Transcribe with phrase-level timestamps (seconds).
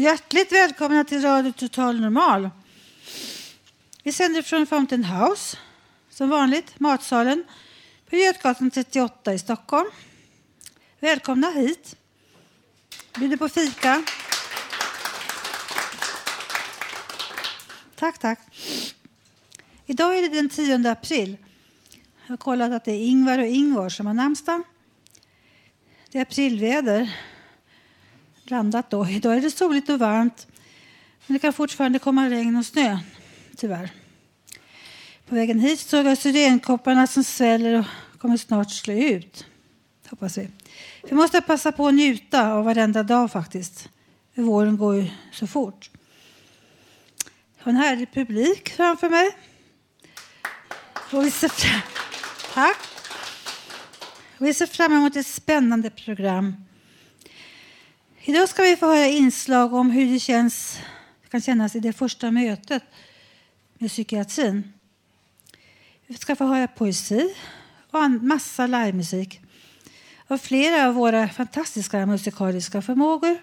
[0.00, 2.50] Hjärtligt välkomna till Radio Total Normal.
[4.02, 5.58] Vi sänder från Fountain House,
[6.10, 7.44] som vanligt, matsalen
[8.10, 9.90] på Götgatan 38 i Stockholm.
[11.00, 11.96] Välkomna hit.
[13.18, 14.04] Bjuder på fika.
[17.96, 18.38] Tack, tack.
[19.86, 21.36] Idag är det den 10 april.
[22.26, 24.62] Jag har kollat att det är Ingvar och Ingvar som har namnsdag.
[26.10, 27.16] Det är aprilväder
[28.50, 29.08] blandat då.
[29.08, 30.46] Idag är det soligt och varmt,
[31.26, 32.98] men det kan fortfarande komma regn och snö,
[33.56, 33.90] tyvärr.
[35.26, 37.84] På vägen hit såg jag syrenkopparna som sväller och
[38.20, 39.46] kommer snart slå ut.
[40.08, 40.48] Hoppas vi.
[41.08, 43.88] Vi måste passa på att njuta av varenda dag faktiskt.
[44.34, 45.90] För våren går ju så fort.
[47.58, 49.30] Jag har en härlig publik framför mig.
[51.12, 51.80] Och vi ser fram,
[52.54, 52.78] Tack.
[54.38, 56.54] Vi ser fram emot ett spännande program
[58.22, 60.80] Idag ska vi få höra inslag om hur det känns,
[61.30, 62.82] kan kännas i det första mötet
[63.78, 64.72] med psykiatrin.
[66.06, 67.34] Vi ska få höra poesi
[67.90, 69.40] och en massa livemusik
[70.26, 73.38] av flera av våra fantastiska musikaliska förmågor.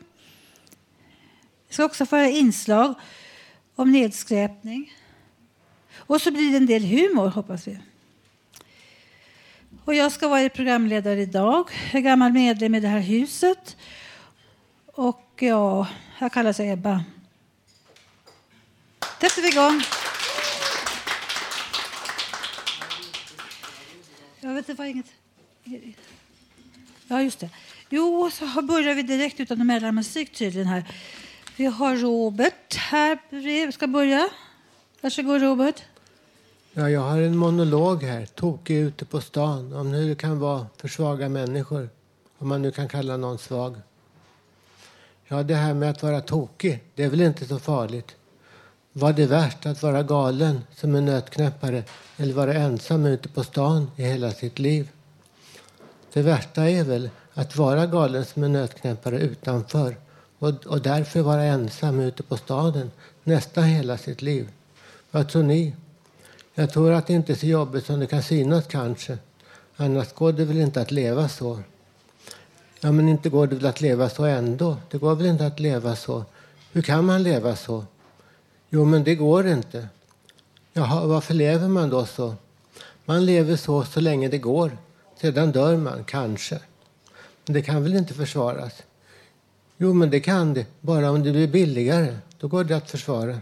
[1.67, 2.94] Vi ska också få höra inslag
[3.75, 4.94] om nedskräpning.
[5.95, 7.80] Och så blir det en del humor, hoppas vi.
[9.86, 11.70] Och jag ska vara programledare idag.
[11.92, 13.78] Jag är gammal medlem i det här huset
[14.97, 15.87] och ja,
[16.19, 17.03] jag kallar sig Ebba.
[19.21, 19.81] sätter vi igång.
[24.39, 25.05] Jag vet inte vad inget...
[27.08, 27.49] Ja, just det.
[27.89, 30.83] Jo, så börjar vi direkt utan mellanmusik tydligen här.
[31.58, 33.73] Vi har Robert här bredvid.
[33.73, 34.29] ska börja.
[35.02, 35.83] Varsågod Robert.
[36.73, 40.67] Ja, jag har en monolog här, tokig ute på stan, om hur det kan vara
[40.77, 41.89] för svaga människor.
[42.37, 43.77] Om man nu kan kalla någon svag.
[45.27, 48.15] Ja, det här med att vara tokig, det är väl inte så farligt.
[48.93, 51.83] Var det värst att vara galen som en nötknäppare
[52.17, 54.89] eller vara ensam ute på stan i hela sitt liv?
[56.14, 59.98] Det värsta är väl att vara galen som en nötknäppare utanför
[60.39, 62.92] och, och därför vara ensam ute på staden
[63.23, 64.49] nästan hela sitt liv.
[65.11, 65.76] Vad tror ni?
[66.54, 69.17] Jag tror att det inte är så jobbigt som det kan synas kanske.
[69.76, 71.59] Annars går det väl inte att leva så.
[72.80, 74.77] Ja, men inte går det väl att leva så ändå?
[74.92, 76.26] Det går väl inte att leva så?
[76.71, 77.86] Hur kan man leva så?
[78.70, 79.88] Jo, men det går inte.
[80.73, 82.36] Jaha, varför lever man då så?
[83.05, 84.77] Man lever så så länge det går.
[85.21, 86.60] Sedan dör man, kanske.
[87.45, 88.83] Men det kan väl inte försvaras?
[89.77, 90.65] Jo, men det kan det.
[90.82, 92.17] Bara om det blir billigare.
[92.39, 93.42] Då går det att försvara.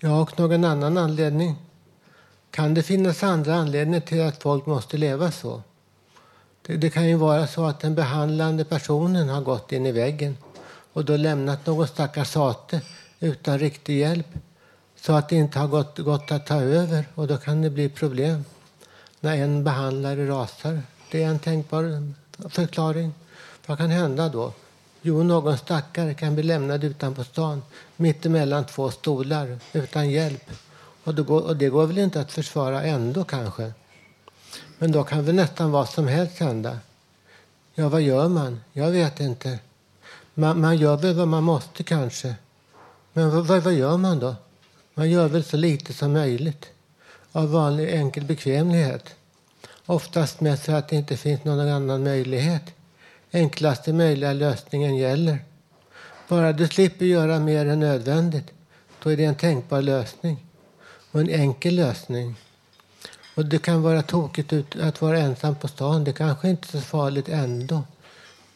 [0.00, 1.54] Ja, och någon annan anledning?
[2.50, 5.62] Kan det finnas andra anledningar till att folk måste leva så?
[6.66, 10.36] Det, det, kan ju vara så att den behandlande personen har gått in i väggen
[10.92, 12.80] och då lämnat någon stackars sate
[13.20, 14.26] utan riktig hjälp
[14.96, 17.88] så att det inte har gått, gått att ta över och då kan det bli
[17.88, 18.44] problem
[19.20, 20.82] när en behandlare rasar.
[21.10, 22.12] Det är en tänkbar
[22.48, 23.12] förklaring.
[23.66, 24.52] Vad kan hända då?
[25.02, 27.62] Jo, någon stackare kan bli lämnad utanpå stan
[27.96, 30.50] mitt emellan två stolar utan hjälp.
[31.04, 33.72] Och, går, och det går väl inte att försvara ändå kanske?
[34.82, 36.78] Men då kan väl nästan vad som helst hända.
[37.74, 38.60] Ja, vad gör man?
[38.72, 39.58] Jag vet inte.
[40.34, 42.34] Man, man gör väl vad man måste kanske.
[43.12, 44.34] Men vad, vad, gör man då?
[44.94, 46.66] Man gör väl så lite som möjligt.
[47.32, 49.14] Av vanlig enkel bekvämlighet.
[49.86, 52.62] Oftast med så att det inte finns någon annan möjlighet.
[53.32, 55.38] Enklaste möjliga lösningen gäller.
[56.28, 58.46] Bara du slipper göra mer än nödvändigt,
[59.02, 60.46] då är det en tänkbar lösning.
[61.10, 62.36] Och en enkel lösning.
[63.34, 66.04] Och det kan vara tokigt att vara ensam på stan.
[66.04, 67.82] Det kanske inte är så farligt ändå.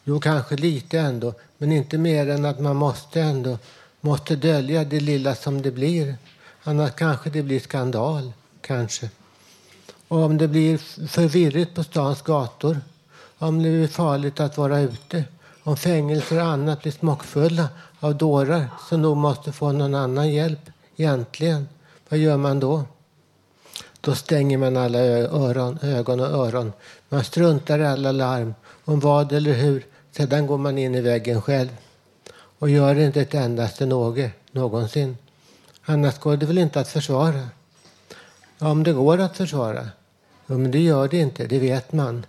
[0.03, 3.57] Jo, kanske lite ändå, men inte mer än att man måste ändå
[4.01, 6.15] måste dölja det lilla som det blir.
[6.63, 8.31] Annars kanske det blir skandal,
[8.61, 9.09] kanske.
[10.07, 10.77] Och om det blir
[11.07, 12.81] förvirrigt på stans gator,
[13.37, 15.23] om det blir farligt att vara ute,
[15.63, 17.69] om fängelser och annat blir smockfulla
[17.99, 21.67] av dårar som nog måste få någon annan hjälp, egentligen,
[22.09, 22.83] vad gör man då?
[24.05, 26.73] Då stänger man alla öron, ögon och öron.
[27.09, 28.53] Man struntar i alla larm
[28.85, 29.85] om vad eller hur.
[30.11, 31.69] Sedan går man in i väggen själv
[32.59, 35.17] och gör inte ett endaste något någonsin.
[35.85, 37.49] Annars går det väl inte att försvara?
[38.59, 39.89] Ja, om det går att försvara.
[40.47, 42.25] Ja, men det gör det inte, det vet man.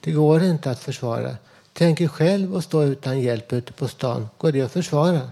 [0.00, 1.36] Det går inte att försvara.
[1.72, 4.28] Tänk er själv att stå utan hjälp ute på stan.
[4.38, 5.30] Går det att försvara?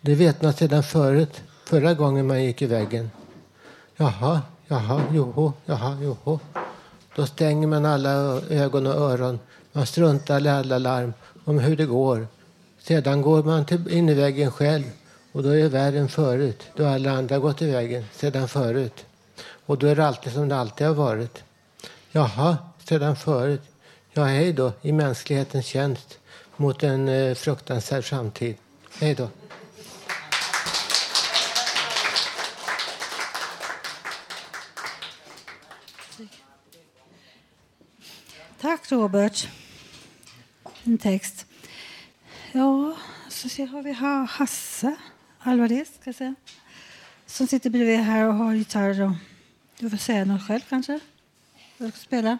[0.00, 3.10] Det vet man sedan förut, förra gången man gick i väggen.
[3.96, 4.40] Jaha,
[4.70, 6.38] jaha, joho, jaha, joho.
[7.16, 8.10] Då stänger man alla
[8.50, 9.38] ögon och öron.
[9.72, 11.12] Man struntar i alla larm
[11.44, 12.26] om hur det går.
[12.78, 14.84] Sedan går man till, in i väggen själv
[15.32, 16.62] och då är det värre än förut.
[16.76, 19.04] Då har alla andra gått i vägen sedan förut.
[19.66, 21.42] Och då är det alltid som det alltid har varit.
[22.10, 23.62] Jaha, sedan förut.
[24.12, 26.18] Ja, hej då, i mänsklighetens tjänst
[26.56, 28.56] mot en eh, fruktansvärd framtid.
[29.00, 29.28] Hej då.
[38.60, 39.48] Tack Robert.
[40.84, 41.46] En text.
[42.52, 42.96] Ja,
[43.28, 43.92] så har vi
[44.28, 44.96] Hasse
[45.38, 46.34] Alvarez, ska jag säga.
[47.26, 49.02] Som sitter bredvid här och har gitarr.
[49.02, 49.12] Och
[49.78, 51.00] du får säga något själv kanske?
[51.78, 52.38] Du ska spela.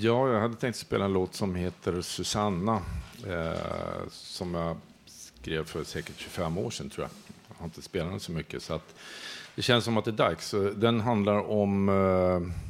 [0.00, 2.82] Ja, jag hade tänkt spela en låt som heter Susanna.
[3.26, 7.10] Eh, som jag skrev för säkert 25 år sedan tror jag.
[7.48, 8.62] Jag har inte spelat den så mycket.
[8.62, 8.94] Så att
[9.54, 10.54] det känns som att det är dags.
[10.76, 12.69] Den handlar om eh,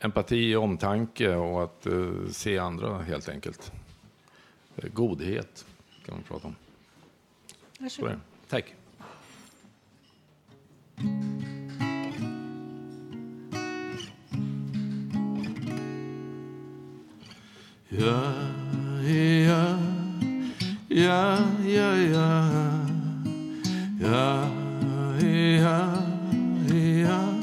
[0.00, 3.72] empati och omtanke och att eh, se andra helt enkelt.
[4.76, 5.66] Eh, godhet
[6.04, 6.54] kan man prata om.
[7.78, 8.20] Varsågod.
[8.48, 8.74] Tack.
[17.88, 18.32] Ja,
[19.02, 19.78] ja,
[20.88, 22.46] ja, ja, ja,
[24.00, 24.48] ja,
[25.20, 25.92] ja,
[26.68, 27.35] ja,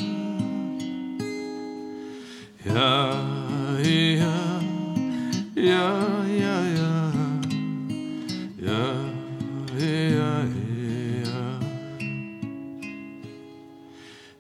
[2.64, 3.14] ja,
[3.84, 4.62] ja,
[5.56, 7.12] ja, ja,
[8.58, 8.94] ja,
[9.78, 10.46] ja,
[11.24, 11.60] ja.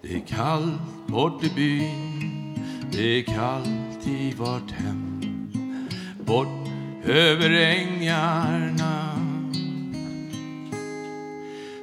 [0.02, 2.60] Det är kallt bort i byn,
[2.92, 5.22] det är kallt i vårt hem.
[6.25, 6.68] Bort
[7.06, 9.20] över ängarna.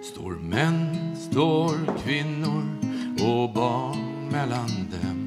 [0.03, 2.63] Står män, står kvinnor
[3.21, 5.20] och barn mellan dem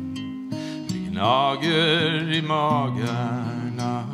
[1.14, 4.08] gnager i magarna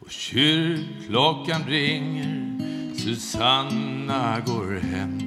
[0.00, 2.58] Och kyrkklockan ringer
[2.98, 5.18] Susanna går hem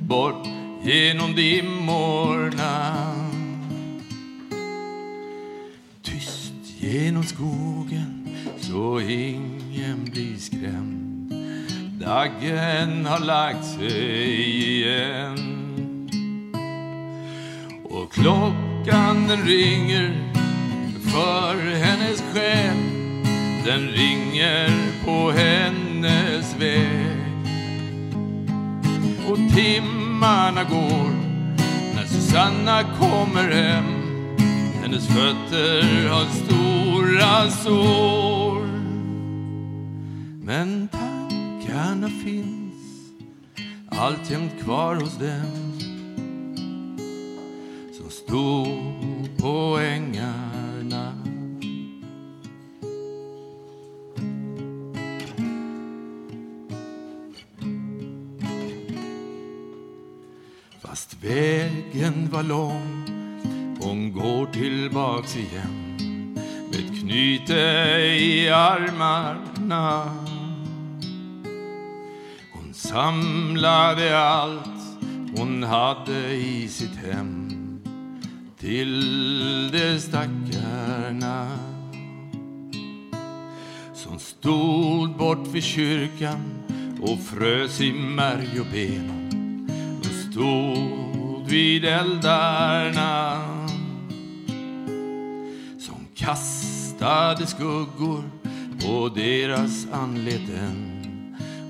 [0.00, 0.46] Bort
[0.82, 2.94] genom dimmorna
[6.02, 8.28] Tyst genom skogen
[8.60, 11.34] så ingen blir skrämd.
[12.00, 15.53] Daggen har lagt sig igen.
[18.04, 20.32] Och klockan den ringer
[21.00, 22.76] för hennes själ.
[23.64, 24.70] Den ringer
[25.04, 27.16] på hennes väg.
[29.28, 31.10] Och timmarna går
[31.94, 33.84] när Susanna kommer hem
[34.82, 38.66] hennes fötter har stora sår
[40.42, 42.74] Men tankarna finns
[43.88, 45.63] alltjämt kvar hos dem
[48.34, 51.12] stod på ängarna.
[60.82, 63.04] Fast vägen var lång
[63.80, 66.34] hon går tillbaks igen.
[66.70, 67.60] Med ett knyte
[68.20, 70.12] i armarna.
[72.52, 74.98] Hon samlade allt
[75.36, 77.43] hon hade i sitt hem
[78.64, 81.58] till de stackarna
[83.94, 86.54] som stod bort vid kyrkan
[87.00, 89.10] och frös i märg och ben.
[90.02, 93.42] De stod vid eldarna
[95.78, 98.22] som kastade skuggor
[98.80, 101.06] på deras anleten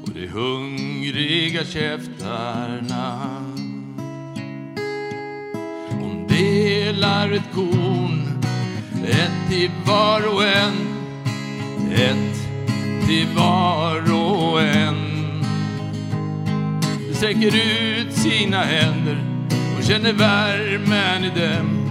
[0.03, 3.64] och de hungriga käftarna.
[6.35, 8.45] Delar ett korn,
[9.05, 10.75] ett till var och en,
[11.93, 12.49] ett
[13.07, 14.97] till var och en.
[17.13, 19.25] Sträcker ut sina händer
[19.79, 21.91] och känner värmen i dem.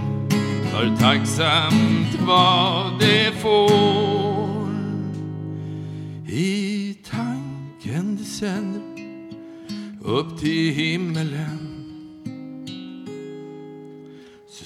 [0.70, 4.68] För tacksamt vad det får.
[6.28, 8.82] I tanken det sänder
[10.02, 11.73] upp till himmelen.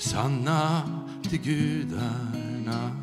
[0.08, 0.82] Sanna
[1.22, 2.97] till gudarna.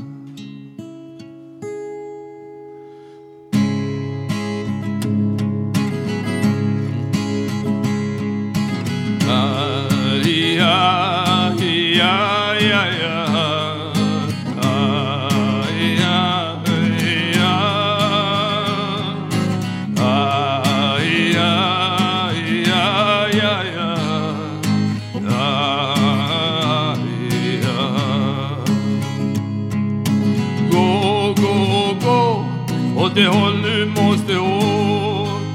[33.24, 35.46] Håll du måste åt.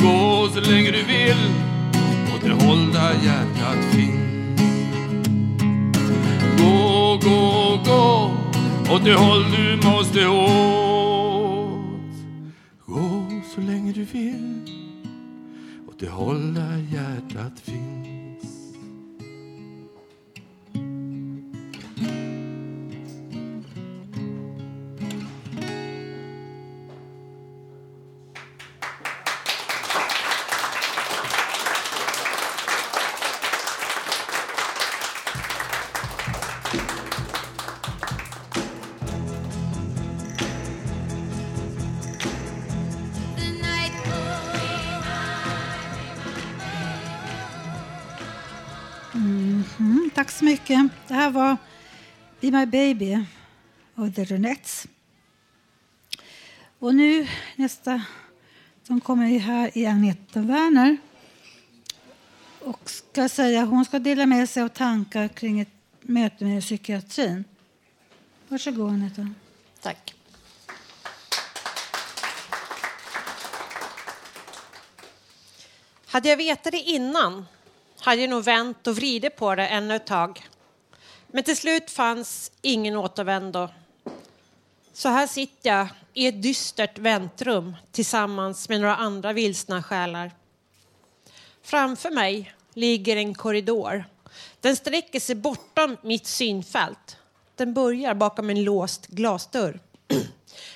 [0.00, 1.52] Gå så länge du vill
[2.34, 4.60] åt det håll där hjärtat finns.
[6.58, 8.30] Gå, gå, gå
[8.94, 11.68] åt det håll du måste åt.
[12.86, 14.62] Gå så länge du vill
[15.88, 17.97] åt det håll där hjärtat finns.
[51.28, 51.56] Här var
[52.40, 53.24] Be My Baby
[53.94, 54.86] och The Ronettes.
[56.78, 58.02] Och nu nästa
[58.82, 60.96] som kommer här är Agneta Werner.
[62.60, 65.68] Och ska säga, hon ska dela med sig av tankar kring ett
[66.00, 67.44] möte med psykiatrin.
[68.48, 69.28] Varsågod Agneta.
[69.80, 70.14] Tack.
[76.06, 77.46] Hade jag vetat det innan
[78.00, 80.48] hade jag nog vänt och vridit på det ännu ett tag.
[81.30, 83.68] Men till slut fanns ingen återvändo.
[84.92, 90.32] Så här sitter jag i ett dystert väntrum tillsammans med några andra vilsna själar.
[91.62, 94.04] Framför mig ligger en korridor.
[94.60, 97.16] Den sträcker sig bortom mitt synfält.
[97.54, 99.80] Den börjar bakom en låst glasdörr.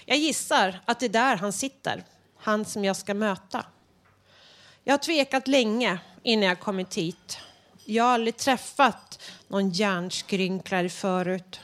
[0.05, 2.05] Jag gissar att det är där han sitter,
[2.37, 3.67] han som jag ska möta.
[4.85, 7.39] Jag har tvekat länge innan jag kommit hit.
[7.85, 11.61] Jag har aldrig träffat någon hjärnskrynklare förut.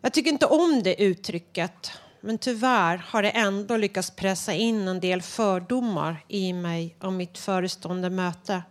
[0.00, 5.00] Jag tycker inte om det uttrycket, men tyvärr har det ändå lyckats pressa in en
[5.00, 8.62] del fördomar i mig om mitt förestående möte.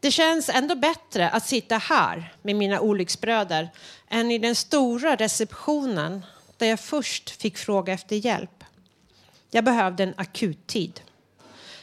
[0.00, 3.68] Det känns ändå bättre att sitta här med mina olycksbröder
[4.08, 6.24] än i den stora receptionen
[6.56, 8.64] där jag först fick fråga efter hjälp.
[9.50, 11.00] Jag behövde en akuttid.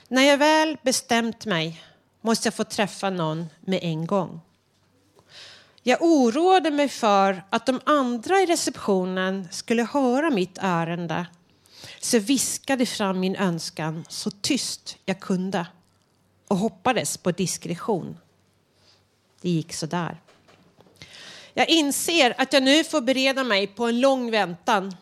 [0.08, 1.82] När jag väl bestämt mig
[2.26, 4.42] måste jag få träffa någon med en gång.
[5.84, 11.26] Jag oroade mig för att de andra i receptionen skulle höra mitt ärende
[12.00, 15.68] så jag viskade fram min önskan så tyst jag kunde
[16.48, 18.18] och hoppades på diskretion.
[19.42, 20.22] Det gick så där.
[21.54, 24.96] Jag inser att jag nu får bereda mig på en lång väntan.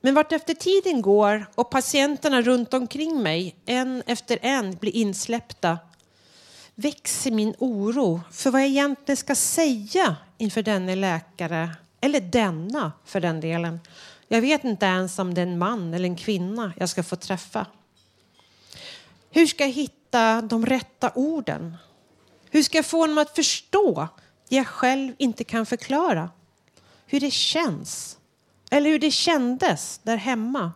[0.00, 5.78] Men vart efter tiden går och patienterna runt omkring mig en efter en blir insläppta
[6.80, 11.70] växer min oro för vad jag egentligen ska säga inför denne läkare,
[12.00, 13.80] eller denna för den delen.
[14.28, 17.16] Jag vet inte ens om det är en man eller en kvinna jag ska få
[17.16, 17.66] träffa.
[19.30, 21.76] Hur ska jag hitta de rätta orden?
[22.50, 24.08] Hur ska jag få honom att förstå
[24.48, 26.30] det jag själv inte kan förklara?
[27.06, 28.18] Hur det känns,
[28.70, 30.72] eller hur det kändes där hemma.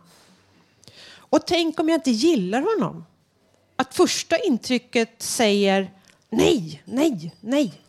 [1.17, 3.05] Och tänk om jag inte gillar honom?
[3.75, 5.91] Att första intrycket säger
[6.29, 7.81] nej, nej, nej.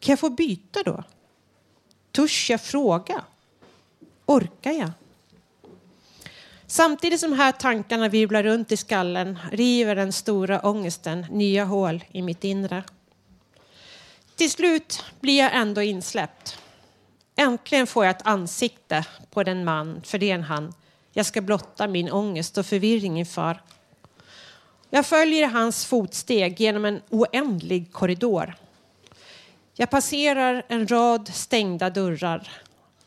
[0.00, 1.04] Kan jag få byta då?
[2.12, 3.24] Törs jag fråga?
[4.26, 4.90] Orkar jag?
[6.66, 12.22] Samtidigt som här tankarna virvlar runt i skallen river den stora ångesten nya hål i
[12.22, 12.84] mitt inre.
[14.36, 16.58] Till slut blir jag ändå insläppt.
[17.36, 20.74] Äntligen får jag ett ansikte på den man, för det är en han,
[21.12, 23.62] jag ska blotta min ångest och förvirring inför.
[24.92, 28.54] Jag följer hans fotsteg genom en oändlig korridor.
[29.74, 32.50] Jag passerar en rad stängda dörrar.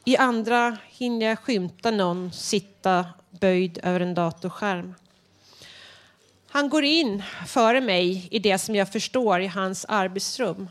[0.05, 4.95] I andra hinner jag skymta någon sitta böjd över en datorskärm.
[6.47, 10.69] Han går in före mig i det som jag förstår är hans arbetsrum.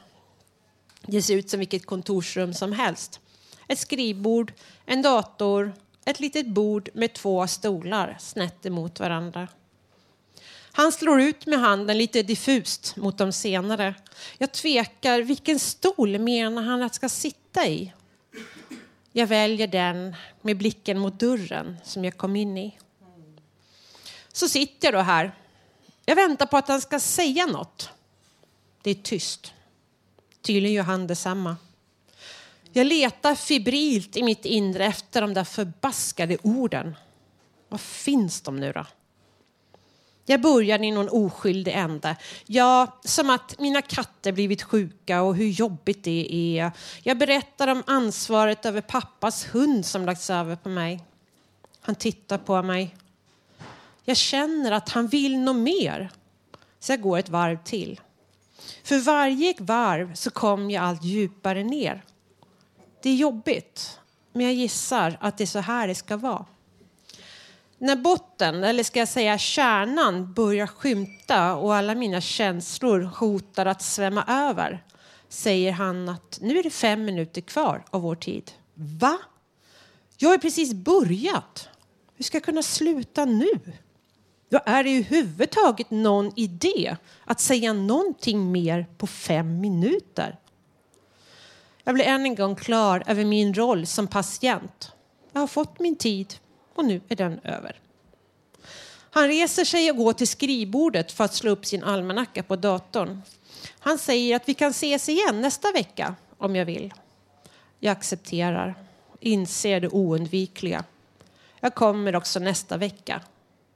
[1.06, 3.20] Det ser ut som vilket kontorsrum som helst.
[3.68, 4.52] Ett skrivbord,
[4.86, 5.72] en dator,
[6.04, 9.48] ett litet bord med två stolar snett emot varandra.
[10.72, 13.94] Han slår ut med handen lite diffust mot de senare.
[14.38, 15.22] Jag tvekar.
[15.22, 17.92] Vilken stol menar han att jag ska sitta i?
[19.12, 22.78] Jag väljer den med blicken mot dörren som jag kom in i.
[24.32, 25.34] Så sitter jag då här.
[26.04, 27.90] Jag väntar på att han ska säga något.
[28.82, 29.52] Det är tyst.
[30.42, 31.56] Tydligen gör han detsamma.
[32.72, 36.96] Jag letar febrilt i mitt inre efter de där förbaskade orden.
[37.68, 38.86] Var finns de nu då?
[40.32, 42.16] Jag börjar i någon oskyldig ände.
[42.46, 46.72] Ja, som att mina katter blivit sjuka och hur jobbigt det är.
[47.02, 51.04] Jag berättar om ansvaret över pappas hund som lagts över på mig.
[51.80, 52.96] Han tittar på mig.
[54.04, 56.10] Jag känner att han vill något mer.
[56.80, 58.00] Så jag går ett varv till.
[58.84, 62.04] För varje varv så kom jag allt djupare ner.
[63.02, 64.00] Det är jobbigt,
[64.32, 66.46] men jag gissar att det är så här det ska vara.
[67.82, 73.82] När botten, eller ska jag säga kärnan, börjar skymta och alla mina känslor hotar att
[73.82, 74.84] svämma över
[75.28, 78.52] säger han att nu är det fem minuter kvar av vår tid.
[78.74, 79.18] Va?
[80.16, 81.68] Jag har precis börjat.
[82.16, 83.50] Hur ska jag kunna sluta nu?
[84.48, 90.38] Då är det överhuvudtaget någon idé att säga någonting mer på fem minuter.
[91.84, 94.92] Jag blir än en gång klar över min roll som patient.
[95.32, 96.34] Jag har fått min tid
[96.74, 97.80] och nu är den över.
[99.10, 103.22] Han reser sig och går till skrivbordet för att slå upp sin almanacka på datorn.
[103.78, 106.94] Han säger att vi kan ses igen nästa vecka om jag vill.
[107.80, 108.74] Jag accepterar,
[109.20, 110.84] inser det oundvikliga.
[111.60, 113.20] Jag kommer också nästa vecka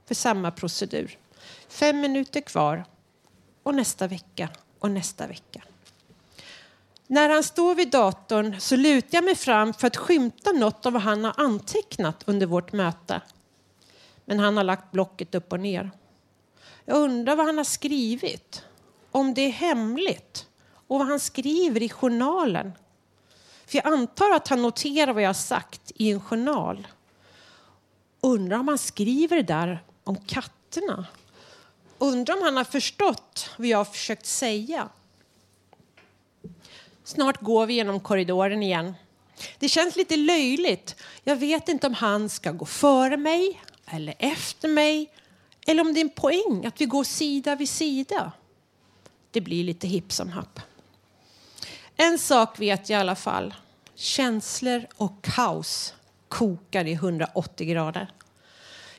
[0.06, 1.18] för samma procedur.
[1.68, 2.84] Fem minuter kvar
[3.62, 4.48] och nästa vecka
[4.78, 5.62] och nästa vecka.
[7.06, 10.92] När han står vid datorn så lutar jag mig fram för att skymta något av
[10.92, 13.20] vad han har antecknat under vårt möte.
[14.24, 15.90] Men han har lagt blocket upp och ner.
[16.84, 18.64] Jag undrar vad han har skrivit.
[19.10, 20.46] Om det är hemligt.
[20.86, 22.72] Och vad han skriver i journalen.
[23.66, 26.86] För jag antar att han noterar vad jag har sagt i en journal.
[28.20, 31.06] Undrar om han skriver det där om katterna.
[31.98, 34.88] Undrar om han har förstått vad jag har försökt säga.
[37.06, 38.94] Snart går vi genom korridoren igen.
[39.58, 40.96] Det känns lite löjligt.
[41.24, 45.10] Jag vet inte om han ska gå före mig eller efter mig
[45.66, 48.32] eller om det är en poäng att vi går sida vid sida.
[49.30, 50.60] Det blir lite hipp som happ.
[51.96, 53.54] En sak vet jag i alla fall.
[53.94, 55.94] Känslor och kaos
[56.28, 58.12] kokar i 180 grader.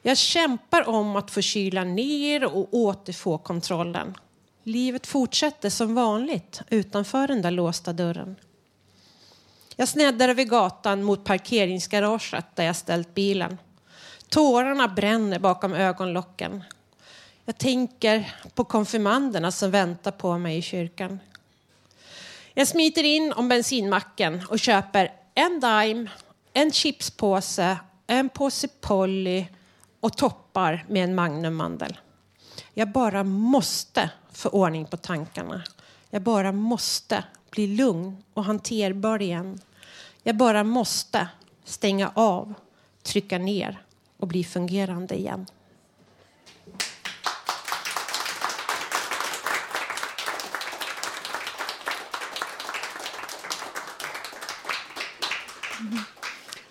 [0.01, 4.15] Jag kämpar om att få kyla ner och återfå kontrollen.
[4.67, 8.35] Livet fortsätter som vanligt utanför den där låsta dörren.
[9.75, 13.57] Jag sneddar över gatan mot parkeringsgaraget där jag ställt bilen.
[14.29, 16.63] Tårarna bränner bakom ögonlocken.
[17.45, 21.19] Jag tänker på konfirmanderna som väntar på mig i kyrkan.
[22.53, 26.09] Jag smiter in om bensinmacken och köper en Dime,
[26.53, 27.77] en chipspåse,
[28.07, 29.45] en påse Polly
[29.99, 31.97] och toppar med en Magnummandel.
[32.73, 35.63] Jag bara måste få ordning på tankarna.
[36.09, 39.61] Jag bara måste bli lugn och hanterbar igen.
[40.23, 41.27] Jag bara måste
[41.63, 42.53] stänga av,
[43.03, 43.81] trycka ner
[44.17, 45.45] och bli fungerande igen.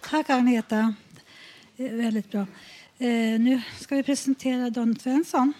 [0.00, 0.94] Tack Agneta.
[1.76, 2.46] Väldigt bra.
[2.98, 5.52] Eh, nu ska vi presentera Don Svensson.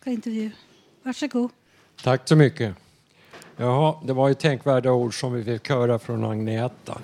[0.00, 0.50] Ska intervju.
[1.08, 1.50] Varsågod.
[2.02, 2.74] Tack så mycket.
[3.56, 7.00] Jaha, det var ju tänkvärda ord som vi fick höra från Agneta.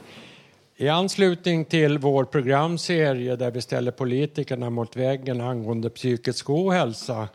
[0.77, 7.29] I anslutning till vår programserie där vi ställer politikerna mot väggen angående psykisk ohälsa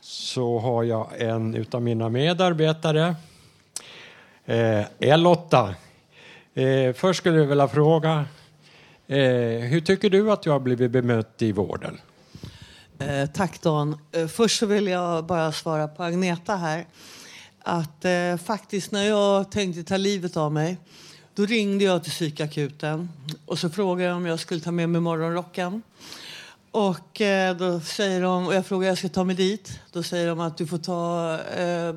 [0.00, 3.14] så har jag en av mina medarbetare,
[4.44, 5.74] eh, L8.
[6.54, 8.24] Eh, först skulle jag vilja fråga,
[9.06, 9.18] eh,
[9.60, 11.98] hur tycker du att du har blivit bemött i vården?
[12.98, 13.98] Eh, tack Dan.
[14.12, 16.86] Eh, först så vill jag bara svara på Agneta här.
[17.62, 20.76] Att eh, faktiskt när jag tänkte ta livet av mig
[21.34, 23.08] då ringde jag till psykakuten
[23.46, 25.82] och så frågade jag om jag skulle ta med mig morgonrocken.
[26.70, 29.80] Och eh, då säger de, och jag frågar om jag ska ta mig dit.
[29.92, 31.38] Då säger de att du får ta...
[31.56, 31.94] Eh,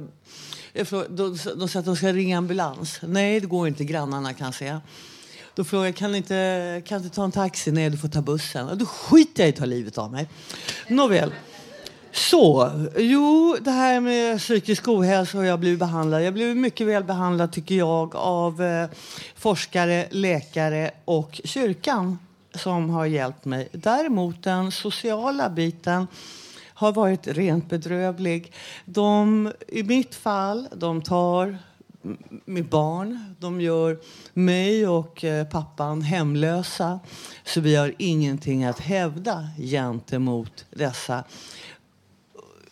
[0.73, 2.99] jag frågar, då, de säger att de ska ringa ambulans.
[3.01, 3.83] Nej, det går inte.
[3.83, 4.81] Grannarna kan säga.
[5.59, 7.71] Då frågar jag, kan inte, kan inte ta en taxi?
[7.71, 8.69] Nej, du får ta bussen.
[8.69, 10.27] Och då skiter jag i att ta livet av mig.
[10.87, 11.33] Nåväl.
[12.11, 16.23] Så, jo, det här med psykisk ohälsa och jag blivit behandlad.
[16.23, 18.89] Jag blev mycket väl behandlad tycker jag av eh,
[19.35, 22.19] forskare, läkare och kyrkan
[22.55, 23.69] som har hjälpt mig.
[23.71, 26.07] Däremot den sociala biten
[26.73, 28.53] har varit rent bedrövlig.
[28.85, 31.57] De, I mitt fall, de tar
[32.45, 33.35] med barn.
[33.39, 33.99] De gör
[34.33, 36.99] mig och eh, pappan hemlösa.
[37.45, 41.23] Så vi har ingenting att hävda gentemot dessa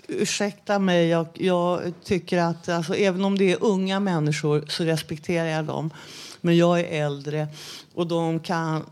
[0.08, 5.48] ursäkta mig, jag, jag tycker att alltså, även om det är unga människor så respekterar
[5.48, 5.90] jag dem.
[6.42, 7.48] Men jag är äldre
[7.94, 8.86] och, de kan,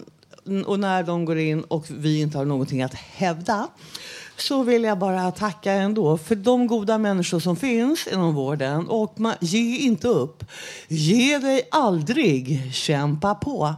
[0.65, 3.67] och när de går in och vi inte har någonting att hävda
[4.38, 8.88] så vill jag bara tacka ändå för de goda människor som finns inom vården.
[8.88, 10.43] Och man, ge inte upp.
[10.88, 12.74] Ge dig aldrig.
[12.74, 13.76] Kämpa på.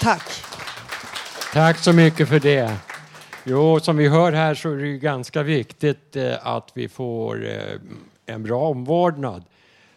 [0.00, 0.22] Tack.
[1.52, 2.76] Tack så mycket för det.
[3.44, 7.48] Jo, som vi hör här så är det ju ganska viktigt eh, att vi får
[7.48, 7.80] eh,
[8.26, 9.44] en bra omvårdnad.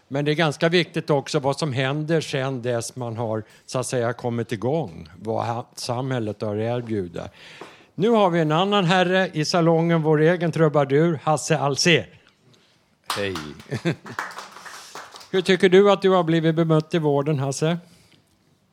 [0.08, 3.86] Men det är ganska viktigt också vad som händer sen dess man har så att
[3.86, 7.30] säga kommit igång, vad samhället har att erbjuda.
[7.96, 12.20] Nu har vi en annan herre i salongen, vår egen trubadur, Hasse Alsér.
[13.18, 13.36] Hej.
[15.32, 17.78] Hur tycker du att du har blivit bemött i vården, Hasse?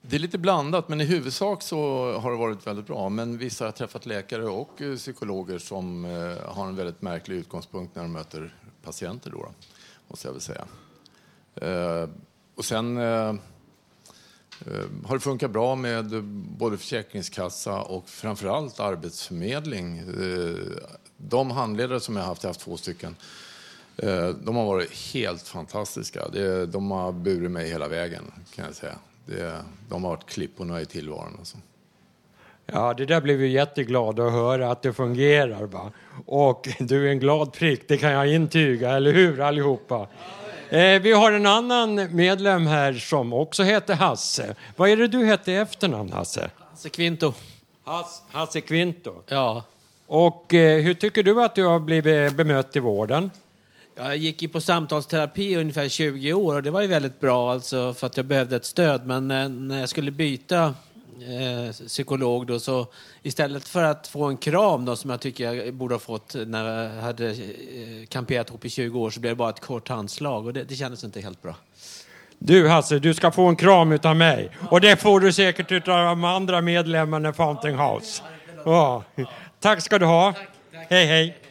[0.02, 3.08] Det är lite blandat, men i huvudsak så har det varit väldigt bra.
[3.08, 7.96] Men vissa har träffat läkare och eh, psykologer som eh, har en väldigt märklig utgångspunkt
[7.96, 9.48] när de möter patienter, då,
[10.08, 10.64] måste jag väl säga.
[11.54, 12.08] Eh,
[12.54, 12.98] och sen
[14.66, 16.24] Eh, har det funkat bra med
[16.58, 19.98] både försäkringskassa och framförallt arbetsförmedling.
[19.98, 20.82] Eh,
[21.16, 23.16] de handledare som jag har haft, jag har haft två stycken,
[23.96, 26.28] eh, de har varit helt fantastiska.
[26.66, 28.94] De har burit mig hela vägen, kan jag säga.
[29.88, 31.36] De har varit klipporna i tillvaron.
[31.38, 31.58] Alltså.
[32.66, 35.66] Ja, det där blev vi jätteglada att höra att det fungerar.
[35.66, 35.92] Va?
[36.26, 40.08] Och du är en glad prick, det kan jag intyga, eller hur allihopa?
[40.72, 44.54] Eh, vi har en annan medlem här som också heter Hasse.
[44.76, 46.50] Vad är det du hette i efternamn, Hasse?
[46.70, 47.32] Hasse Kvinto.
[47.84, 49.14] Hasse, Hasse Kvinto.
[49.28, 49.64] Ja.
[50.06, 53.30] Och eh, hur tycker du att du har blivit bemött i vården?
[53.96, 57.52] Jag gick ju på samtalsterapi i ungefär 20 år och det var ju väldigt bra
[57.52, 59.06] alltså för att jag behövde ett stöd.
[59.06, 60.74] Men eh, när jag skulle byta
[61.22, 62.86] eh, psykolog då så
[63.22, 66.84] istället för att få en kram då som jag tycker jag borde ha fått när
[66.84, 70.46] jag hade eh, kamperat ihop i 20 år så blev det bara ett kort handslag
[70.46, 71.54] och det, det kändes inte helt bra.
[72.38, 74.50] Du Hasse, du ska få en kram utav mig.
[74.70, 78.22] Och det får du säkert utav de andra medlemmarna i Fountain House.
[78.64, 79.04] Ja.
[79.60, 80.34] Tack ska du ha.
[80.72, 81.49] Hej, hej.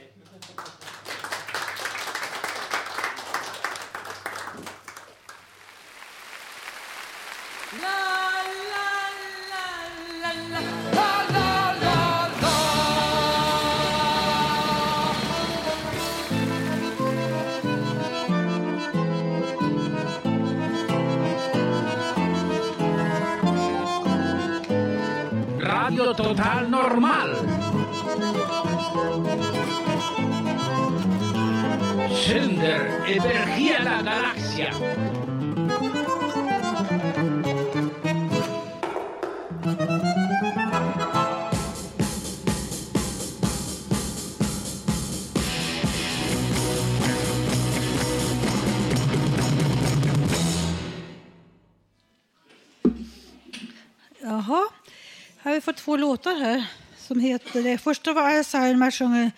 [56.30, 56.66] Låtar här.
[56.98, 59.32] Som heter, det första var Alzheimer sjunger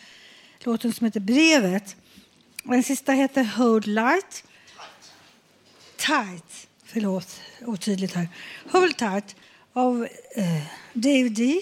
[0.59, 1.95] låten som heter Brevet.
[2.63, 4.43] Och den sista heter Hold Light.
[5.97, 6.67] Tight.
[6.85, 8.29] Förlåt, otydligt här.
[8.71, 9.35] Hold Tight
[9.73, 11.61] av eh, Dave D.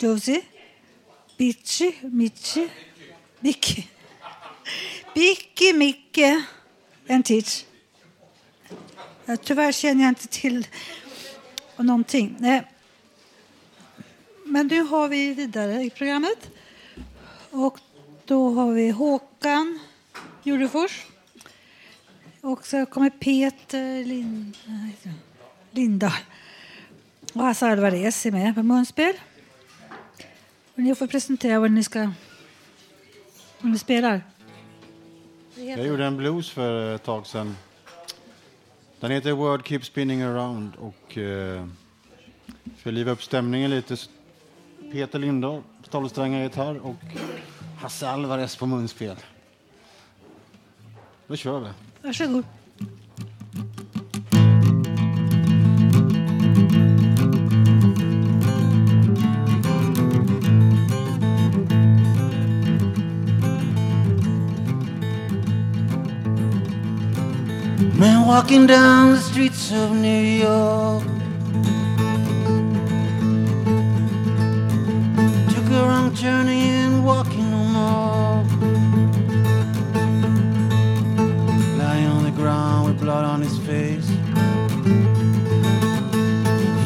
[0.00, 0.40] Dozy.
[1.38, 2.68] Bitchy, Mitchy,
[3.40, 3.82] Bicky.
[5.14, 6.42] Bicky, Micke,
[7.06, 7.64] en Titch.
[9.42, 10.66] Tyvärr känner jag inte till
[11.76, 12.36] någonting.
[12.38, 12.75] Nej.
[14.48, 16.50] Men nu har vi vidare i programmet.
[17.50, 17.78] Och
[18.24, 19.78] då har vi Håkan
[20.42, 21.06] Jurefors.
[22.40, 24.56] Och så kommer Peter Lind...
[25.70, 26.12] Lindahl.
[27.32, 29.14] Och Hasse Alvarez är med på munspel.
[30.74, 32.10] Och ni får presentera vad ni ska...
[33.60, 34.22] Vad ni spelar.
[35.54, 37.56] Jag gjorde en blues för ett tag sedan.
[39.00, 41.66] Den heter Word Keep Spinning Around och eh,
[42.76, 44.10] för att liva upp stämningen lite så
[44.92, 46.96] Peter Lindahl, stålsträngar gitarr och
[47.78, 49.16] Hasse Alvarez på munspel.
[51.26, 51.68] Då kör vi.
[52.02, 52.44] Varsågod.
[67.98, 71.15] Man walking down the streets of New York
[76.18, 78.42] Turning and walking no more.
[81.76, 84.08] Lying on the ground with blood on his face.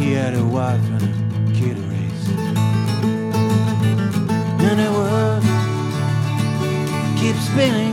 [0.00, 2.28] He had a wife and a kid to raise.
[4.66, 5.44] And the world
[7.20, 7.89] keeps spinning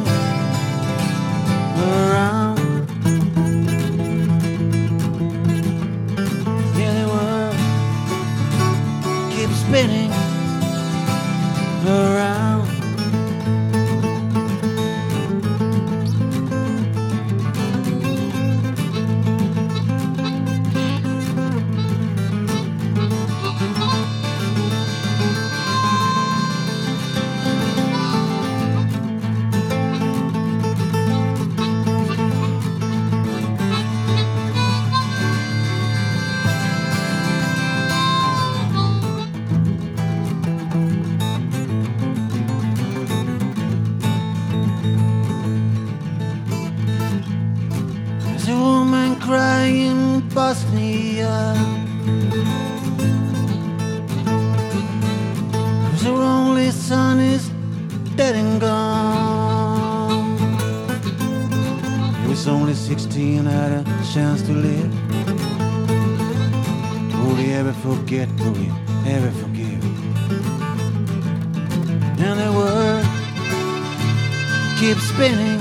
[74.79, 75.59] keeps spinning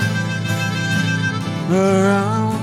[1.70, 2.60] around.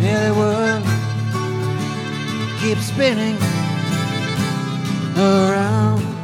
[0.00, 0.84] Yeah, the world
[2.60, 3.36] keeps spinning
[5.16, 6.15] around.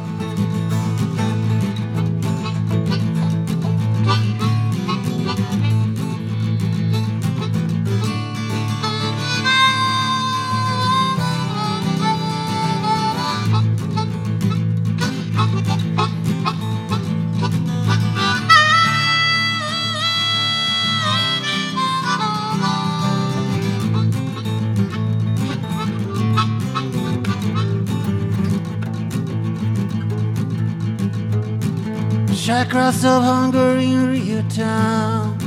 [32.83, 35.37] Chakras of hunger in Rio town.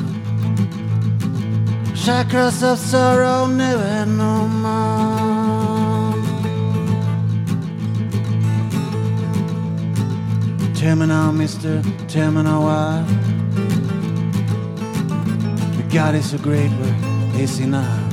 [1.92, 6.16] Chakras of sorrow never no more.
[11.06, 11.82] Now, mister,
[12.42, 13.04] now why.
[15.76, 18.08] The God is so great, where is now?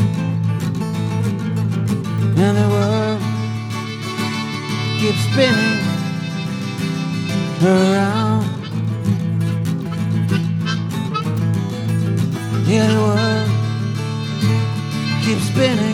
[2.36, 3.22] And the world
[5.00, 5.80] keeps spinning
[7.64, 8.53] around.
[12.74, 13.50] Yeah, the world
[15.24, 15.93] keeps spinning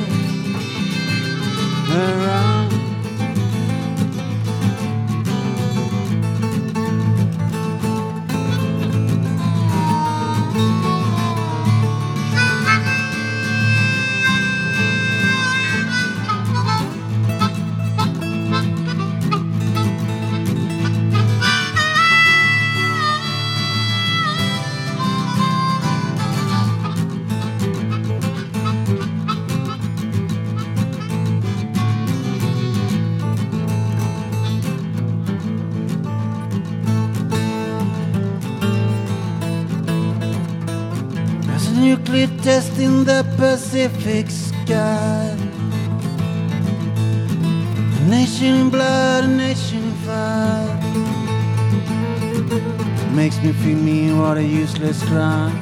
[54.80, 55.59] useless crime.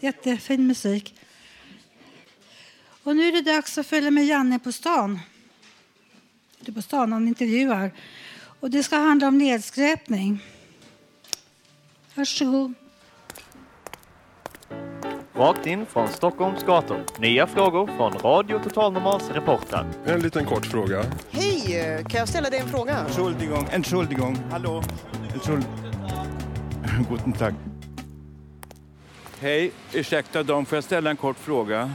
[0.00, 1.14] Jättefin musik.
[3.02, 5.18] Och nu är det dags att följa med Janne på stan.
[6.60, 7.90] Det är på stan han intervjuar.
[8.60, 10.42] Och det ska handla om nedskräpning.
[12.14, 12.74] Varsågod.
[15.34, 17.04] Rakt in från Stockholms gator.
[17.18, 19.86] Nya frågor från Radio Total Normals reportrar.
[20.06, 21.04] En liten kort fråga.
[21.30, 22.96] Hej, kan jag ställa dig en fråga?
[22.96, 24.36] Entschuldigung, Entschuldigung.
[24.50, 24.82] Hallå?
[25.34, 25.64] Entschuld...
[27.10, 27.54] Guten Tag.
[29.46, 31.92] Hej, ursäkta dam, får jag ställa en kort fråga?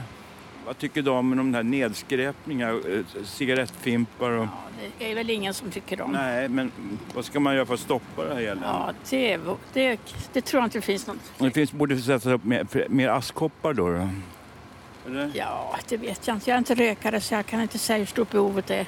[0.66, 4.46] Vad tycker damen om den här nedskräpningen, eh, cigarettfimpar och...
[4.98, 6.12] Det är väl ingen som tycker om.
[6.12, 6.72] Nej, men
[7.14, 8.68] vad ska man göra för att stoppa det här eländet?
[8.68, 9.40] Ja, det,
[9.72, 10.00] det,
[10.32, 11.16] det tror jag inte det finns något.
[11.38, 13.88] Det finns, borde sättas upp mer, mer askkoppar då?
[13.88, 14.08] då?
[15.06, 15.30] Eller?
[15.34, 16.50] Ja, det vet jag inte.
[16.50, 18.76] Jag är inte rökare så jag kan inte säga hur stort behovet är.
[18.76, 18.86] Är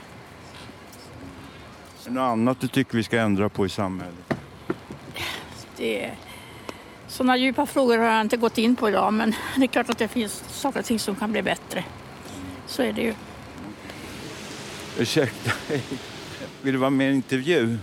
[2.05, 4.35] det något annat du tycker vi ska ändra på i samhället?
[5.77, 6.11] Det,
[7.14, 9.98] sådana djupa frågor har jag inte gått in på idag men det är klart att
[9.98, 11.85] det finns saker och ting som kan bli bättre.
[12.66, 13.14] Så är det ju.
[14.98, 15.50] Ursäkta,
[16.62, 17.79] vill du vara med i en intervju?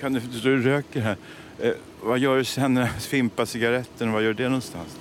[0.00, 1.16] Kan du, du röker här.
[1.58, 4.12] Eh, vad gör du sen när du fimpar cigaretten?
[4.12, 4.96] Vad gör du det någonstans?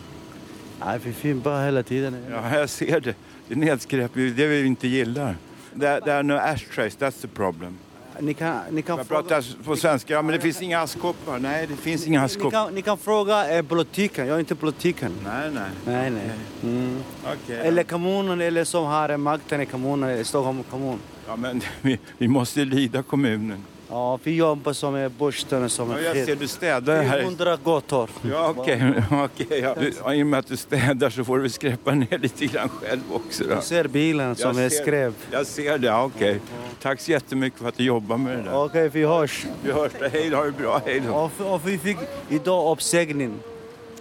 [0.85, 2.25] Nej, vi fimpar hela tiden.
[2.31, 3.15] Ja, jag ser det.
[3.47, 5.35] Det är nedskräpning, det är det vi inte gillar.
[5.79, 7.77] There, there are no ashtrays, that's the problem.
[8.19, 11.39] Ni kan, ni kan Jag pratar på svenska, ja, men det finns inga askkoppar.
[11.39, 12.51] Nej, det finns inga Ni askkoppar.
[12.51, 15.12] kan, ni kan fråga eh, politiken, jag är inte politiken.
[15.23, 15.69] Nej, nej.
[15.86, 16.32] Nej, nej.
[16.63, 17.04] Mm.
[17.23, 17.60] Okej.
[17.60, 20.99] Eller kommunen, eller som har makten i kommunen, Stockholm kommun.
[21.28, 23.58] Ja, men vi, vi måste lyda kommunen.
[23.95, 27.17] Ja, vi jobbar som är Borsten som Ja, är jag ser du städar här.
[27.19, 28.10] 300 gator.
[28.31, 28.93] Ja, okej.
[29.12, 29.75] ja.
[29.79, 32.69] Du- ja, I och med att du städar så får du skräpa ner lite grann
[32.69, 33.43] själv också.
[33.43, 33.49] Då.
[33.49, 35.13] Jag ser bilen som Jag är skräp.
[35.31, 36.39] Jag ser det, okej.
[36.81, 38.63] Tack så jättemycket för att du jobbar med det där.
[38.63, 39.45] Okej, vi hörs.
[39.63, 39.91] Vi hörs.
[40.12, 40.81] Hej då, ha det bra.
[40.86, 41.13] Hej då.
[41.13, 41.97] Och, och vi fick
[42.29, 43.34] idag uppsägning.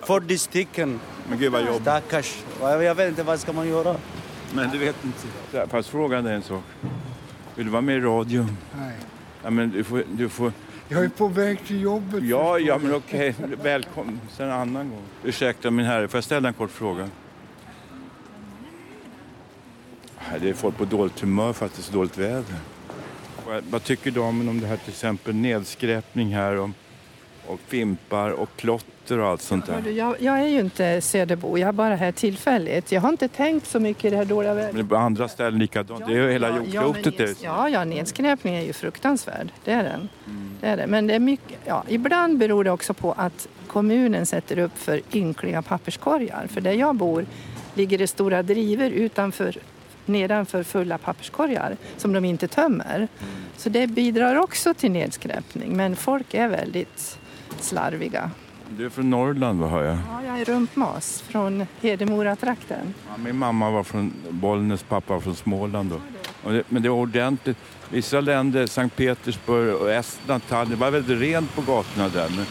[0.02, 1.00] 40 stycken.
[1.28, 1.82] Men gud vad jobbigt.
[1.82, 2.42] Stackars.
[2.60, 3.96] Jag vet inte vad ska man göra.
[4.54, 5.66] Men du vet inte.
[5.70, 6.62] Fast frågan är en sak.
[7.54, 8.46] Vill du vara med i radio?
[8.78, 8.92] Nej.
[9.44, 10.02] Ja, men du får...
[10.12, 10.52] Du får...
[10.88, 12.24] Jag är på väg till jobbet.
[12.24, 13.34] Ja, ja, men okej.
[13.62, 14.20] Välkommen.
[14.30, 15.02] Sen en annan gång.
[15.24, 17.08] Ursäkta min herre, får jag ställa en kort fråga?
[20.40, 22.44] Det är folk på dåligt humör för att det är så dåligt väder.
[23.46, 26.70] Vad- Vad tycker damen om det här till exempel nedskräpning här och,
[27.46, 29.90] och fimpar och klotter och allt sånt där?
[29.90, 32.92] Jag, jag är ju inte söderbo, jag är bara här tillfälligt.
[32.92, 34.74] Jag har inte tänkt så mycket i det här dåliga vädret.
[34.74, 36.06] Men på andra ställen likadant.
[36.06, 37.18] det är ju hela Ja, jordklotet.
[37.20, 39.48] neds- ja, ja, nedskräpning är ju fruktansvärd.
[39.64, 40.08] Det är den.
[40.60, 40.86] Det är det.
[40.86, 45.00] Men det är mycket, ja, ibland beror det också på att kommunen sätter upp för
[45.12, 46.46] ynkliga papperskorgar.
[46.50, 47.26] För där jag bor
[47.74, 49.56] ligger det stora driver utanför,
[50.06, 53.08] nedanför fulla papperskorgar som de inte tömmer.
[53.56, 55.76] Så det bidrar också till nedskräpning.
[55.76, 57.18] Men folk är väldigt
[57.60, 58.30] slarviga.
[58.70, 59.98] Du är från Norrland, vad hör jag?
[60.10, 62.94] Ja, jag är rumpmas från Hedemora-trakten.
[63.08, 65.90] Ja, min mamma var från Bollnäs, pappa var från Småland.
[65.90, 66.00] Då.
[66.50, 67.56] Det, men det var ordentligt.
[67.90, 72.28] Vissa länder, Sankt Petersburg och Estland, Tallinn, det var väldigt rent på gatorna där.
[72.36, 72.46] Men,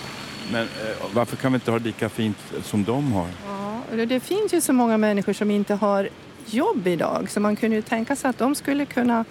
[0.52, 3.28] men eh, varför kan vi inte ha lika fint som de har?
[3.48, 6.10] Ja, det, det finns ju så många människor som inte har
[6.46, 9.26] jobb idag så man kunde ju tänka sig att de skulle kunna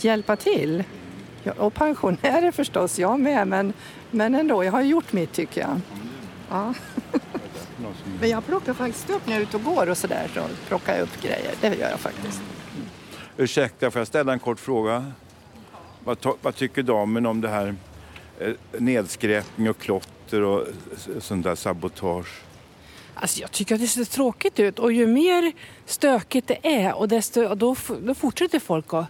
[0.00, 0.84] hjälpa till.
[1.44, 3.72] Ja, och pensionärer förstås, jag med, men,
[4.10, 5.80] men ändå, jag har gjort mitt tycker jag.
[6.50, 6.74] Ja.
[8.20, 10.92] Men jag plockar faktiskt upp när jag är ute och går och sådär, så plockar
[10.94, 11.50] jag upp grejer.
[11.60, 12.40] Det gör jag faktiskt.
[13.36, 15.12] Ursäkta, får jag ställa en kort fråga?
[16.04, 17.74] Vad, vad tycker damen om det här
[18.40, 20.66] eh, nedskräpning och klotter och
[21.18, 22.40] sånt där sabotage?
[23.14, 25.52] Alltså jag tycker att det ser tråkigt ut och ju mer
[25.86, 29.06] stökigt det är och desto, då, f- då fortsätter folk att,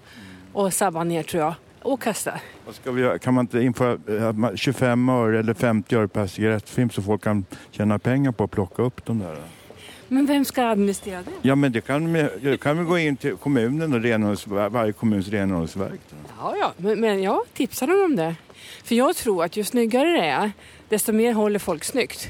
[0.54, 1.54] att sabba ner tror jag
[1.84, 2.40] och kasta.
[2.66, 3.18] Vad ska vi göra?
[3.18, 7.02] Kan man inte införa eh, att man- 25 öre eller 50 öre per cigarettfilm så
[7.02, 9.36] folk kan tjäna pengar på att plocka upp de där?
[10.08, 11.30] Men vem ska administrera det?
[11.42, 16.00] Ja, men det kan, det kan vi gå in till kommunen och varje kommuns renhållningsverk.
[16.38, 18.34] Ja, ja, men, men jag tipsar dem om det.
[18.84, 20.52] För jag tror att ju snyggare det är,
[20.88, 22.28] desto mer håller folk snyggt.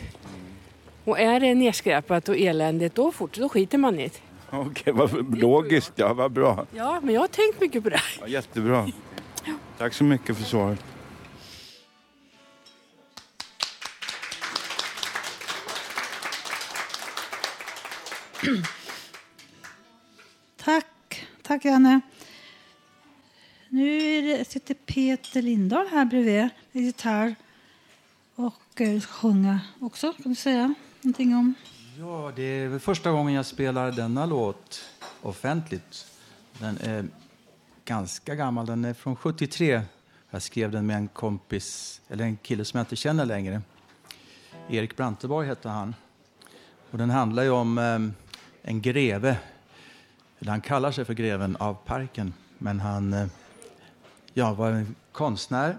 [1.05, 4.20] Och är det nerskräpat och eländigt, då, fort, då skiter man i det.
[4.57, 5.92] Okej, vad logiskt.
[5.96, 6.66] Ja, vad bra.
[6.74, 8.00] Ja, men jag har tänkt mycket på det.
[8.20, 8.88] Ja, jättebra.
[9.78, 10.84] Tack så mycket för svaret.
[20.57, 22.01] Tack, tack Janne.
[23.68, 27.34] Nu sitter Peter Lindahl här bredvid med gitarr
[28.34, 30.12] och eh, ska sjunga också.
[30.12, 31.55] Kan du säga någonting om?
[31.99, 34.84] Ja, det är första gången jag spelar denna låt
[35.22, 36.07] offentligt.
[36.59, 37.05] Den är
[37.93, 38.66] ganska gammal.
[38.66, 39.82] Den är från 73.
[40.30, 43.62] Jag skrev den med en kompis, eller en kille som jag inte känner längre.
[44.68, 45.95] Erik Branteborg hette han.
[46.90, 47.99] Och den handlar ju om eh,
[48.62, 49.36] en greve,
[50.38, 53.26] eller han kallar sig för greven av parken, men han eh,
[54.34, 55.76] ja, var en konstnär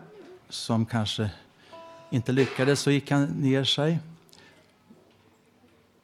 [0.50, 1.30] som kanske
[2.10, 4.00] inte lyckades, så gick han ner sig.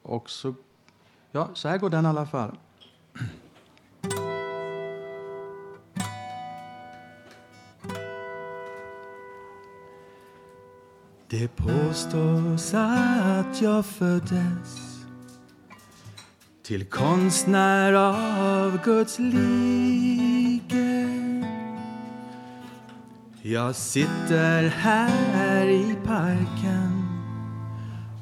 [0.02, 0.54] Och så,
[1.32, 2.56] ja, så här går den i alla fall.
[11.30, 15.00] Det påstås att jag föddes
[16.62, 21.08] till konstnär av Guds like.
[23.42, 27.04] Jag sitter här i parken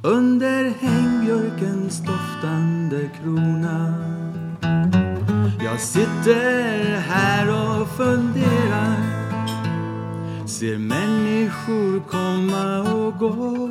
[0.03, 3.95] under hängbjörkens doftande krona.
[5.65, 8.58] Jag sitter här och funderar
[10.59, 13.69] ser människor komma och gå.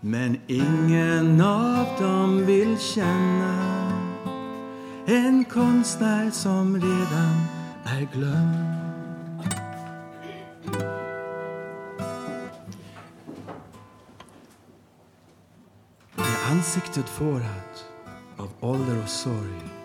[0.00, 3.54] Men ingen av dem vill känna
[5.06, 7.34] en konstnär som redan
[7.84, 8.78] är glömd.
[16.16, 17.84] Med ansiktet fårat
[18.36, 19.78] av ålder och sorg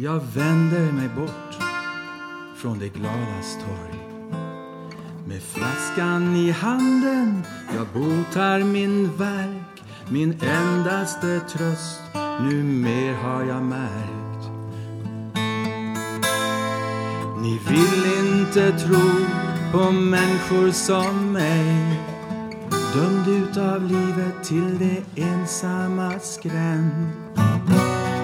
[0.00, 1.57] jag vänder mig bort
[2.62, 4.00] från det gladas torg.
[5.26, 7.42] Med flaskan i handen
[7.76, 12.00] jag botar min verk min endaste tröst
[12.40, 14.50] nu mer har jag märkt.
[17.42, 19.10] Ni vill inte tro
[19.72, 22.00] på människor som mig
[22.94, 27.06] dömd ut av livet till det ensamma skränd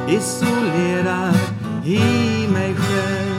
[0.09, 1.37] isolerad
[1.85, 1.99] i
[2.53, 3.34] mig själv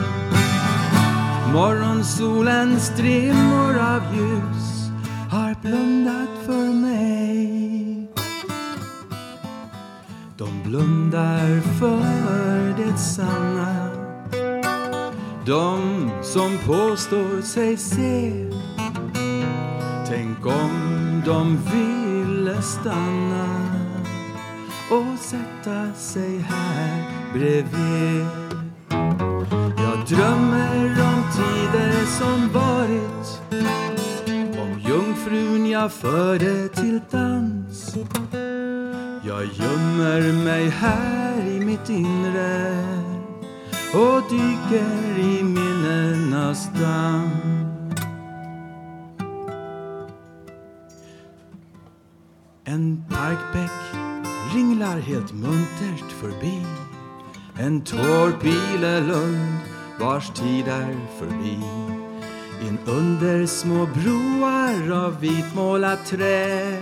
[1.53, 4.89] Morgonsolens strimmor av ljus
[5.31, 8.09] har blundat för mig.
[10.37, 13.89] De blundar för det sanna.
[15.45, 18.45] De som påstår sig se.
[20.07, 23.47] Tänk om de ville stanna
[24.91, 28.45] och sätta sig här bredvid
[30.07, 33.41] drömmer om tider som varit.
[34.59, 37.95] Om jungfrun jag förde till dans.
[39.23, 42.83] Jag gömmer mig här i mitt inre
[43.93, 47.29] och dyker i minnenas damm.
[52.65, 53.71] En parkbäck
[54.55, 56.65] ringlar helt muntert förbi.
[57.57, 61.59] En tårpilelund vars tid är förbi.
[62.61, 66.77] In under små broar av vitmålat trä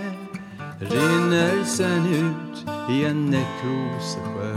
[0.78, 4.56] rinner sen ut i en näckrosesjö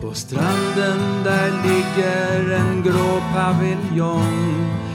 [0.00, 4.54] På stranden där ligger en grå paviljong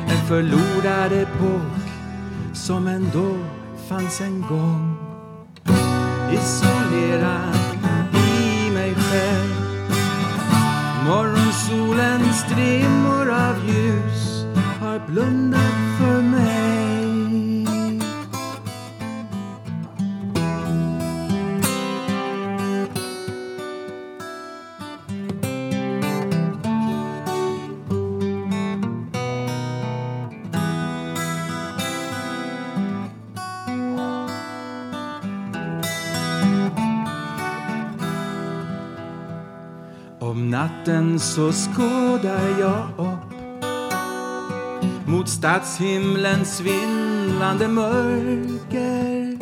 [0.09, 1.81] En förlorad epok
[2.53, 3.37] som ändå
[3.89, 4.97] fanns en gång.
[6.33, 7.50] Isolerad
[41.11, 43.33] natten så skådar jag upp
[45.07, 49.37] mot stadshimlens svindlande mörker.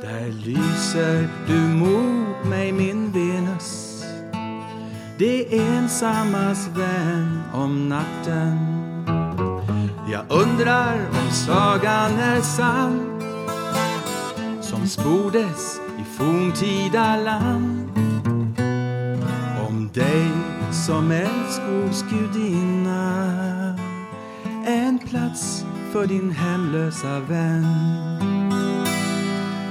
[0.00, 4.02] Där lyser du mot mig, min Venus.
[5.18, 8.58] Det ensammas vän om natten.
[10.12, 13.22] Jag undrar om sagan är sann
[14.60, 17.90] som spordes i forntida land
[19.68, 20.45] om dig
[20.86, 23.78] som älskogsgudinna
[24.66, 27.66] en plats för din hemlösa vän.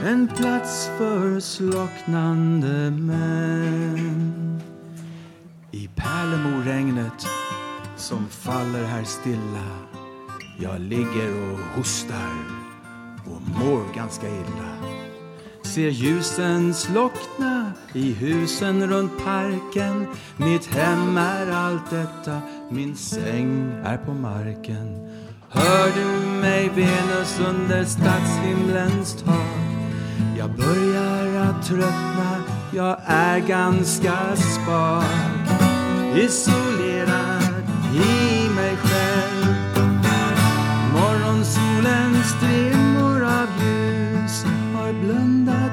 [0.06, 4.62] En plats för slocknande män.
[5.72, 7.28] I pärlemoregnet
[7.96, 9.68] som faller här stilla.
[10.60, 12.34] Jag ligger och hostar
[13.26, 14.95] och mår ganska illa.
[15.76, 20.08] Ser ljusen slockna i husen runt parken.
[20.38, 25.10] Mitt hem är allt detta, min säng är på marken.
[25.50, 29.58] Hör du mig Venus under stadshimlens tak?
[30.38, 35.06] Jag börjar att tröttna, jag är ganska spak.
[36.16, 37.64] Isolerad
[37.94, 39.56] i mig själv.
[40.94, 44.46] Morgonsolens strimmor av ljus
[44.76, 45.65] har blundat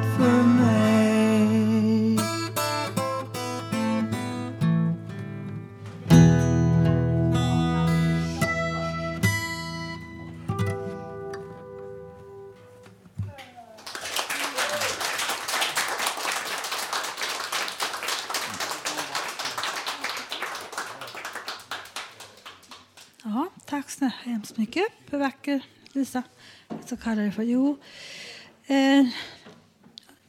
[24.30, 24.84] hemskt mycket.
[25.10, 25.60] Hur vacker
[25.92, 26.22] Lisa
[26.86, 27.42] så kallar det för.
[27.42, 27.78] Jo,
[28.66, 29.06] eh,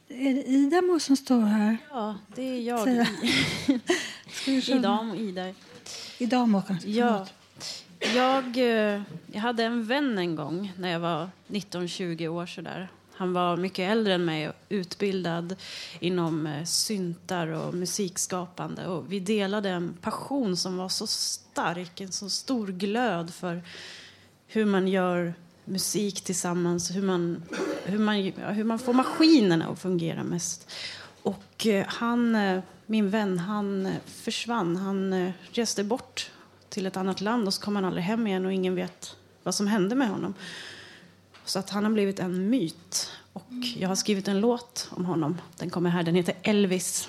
[0.08, 1.76] är det Idamo som står här?
[1.90, 2.80] Ja, det är jag.
[2.80, 2.88] Och
[5.16, 5.54] Idar.
[6.18, 6.88] Idamo kanske?
[6.88, 7.26] Ja.
[8.14, 12.46] Jag, eh, jag hade en vän en gång när jag var 19-20 år.
[12.46, 12.88] Sådär.
[13.16, 15.56] Han var mycket äldre än mig och utbildad
[16.00, 18.86] inom eh, syntar och musikskapande.
[18.86, 23.62] Och vi delade en passion som var så stark, en så stor glöd för
[24.46, 25.34] hur man gör
[25.64, 27.42] musik tillsammans, hur man,
[27.84, 28.16] hur man,
[28.54, 30.70] hur man får maskinerna att fungera mest.
[31.22, 34.76] Och eh, han, eh, min vän, han försvann.
[34.76, 36.30] Han reste bort
[36.68, 39.54] till ett annat land och så kom han aldrig hem igen och ingen vet vad
[39.54, 40.34] som hände med honom.
[41.44, 43.10] Så att han har blivit en myt.
[43.32, 45.40] Och jag har skrivit en låt om honom.
[45.58, 46.02] Den kommer här.
[46.02, 47.08] Den heter Elvis.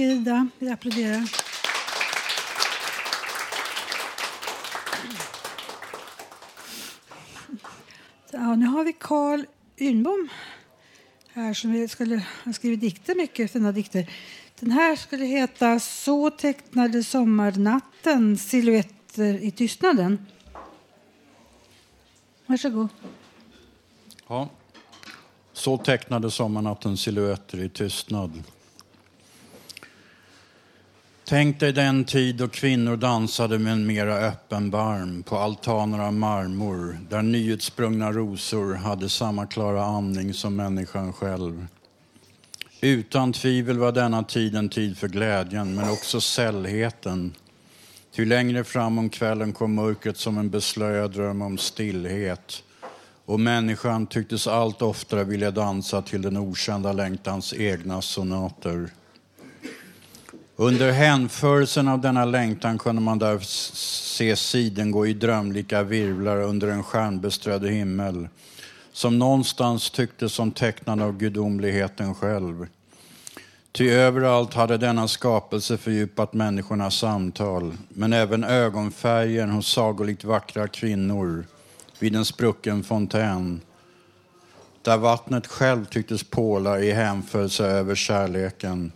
[0.00, 0.48] Mycket, Ida.
[0.58, 1.28] Vi applåderar.
[8.32, 9.44] Ja, nu har vi Carl
[9.78, 10.28] Ynbom
[11.32, 14.10] här som skulle, har skrivit dikter, mycket fina dikter.
[14.60, 20.26] Den här skulle heta Så tecknade sommarnatten silhuetter i tystnaden.
[22.46, 22.88] Varsågod.
[24.28, 24.48] Ja.
[25.52, 28.42] Så tecknade sommarnatten silhuetter i tystnad.
[31.30, 36.12] Tänk dig den tid då kvinnor dansade med en mera öppen barm på altaner av
[36.12, 41.66] marmor där nyutsprungna rosor hade samma klara andning som människan själv.
[42.80, 47.34] Utan tvivel var denna tid en tid för glädjen, men också sällheten.
[48.14, 52.62] Ty längre fram om kvällen kom mörkret som en beslöjad dröm om stillhet
[53.24, 58.90] och människan tycktes allt oftare vilja dansa till den okända längtans egna sonater.
[60.60, 66.68] Under hänförelsen av denna längtan kunde man där se siden gå i drömlika virvlar under
[66.68, 68.28] en stjärnbeströdd himmel
[68.92, 72.66] som någonstans tycktes som tecknad av gudomligheten själv.
[73.72, 81.44] Ty överallt hade denna skapelse fördjupat människornas samtal, men även ögonfärgen hos sagolikt vackra kvinnor
[81.98, 83.60] vid en sprucken fontän,
[84.82, 88.92] där vattnet själv tycktes påla i hänförelse över kärleken,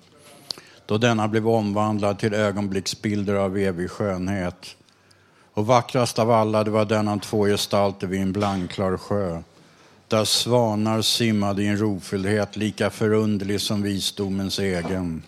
[0.87, 4.77] då denna blev omvandlad till ögonblicksbilder av evig skönhet.
[5.55, 9.43] Och vackrast av alla, det var denna två gestalter vid en blankklar sjö,
[10.09, 15.23] där svanar simmade i en rofylldhet lika förunderlig som visdomens egen.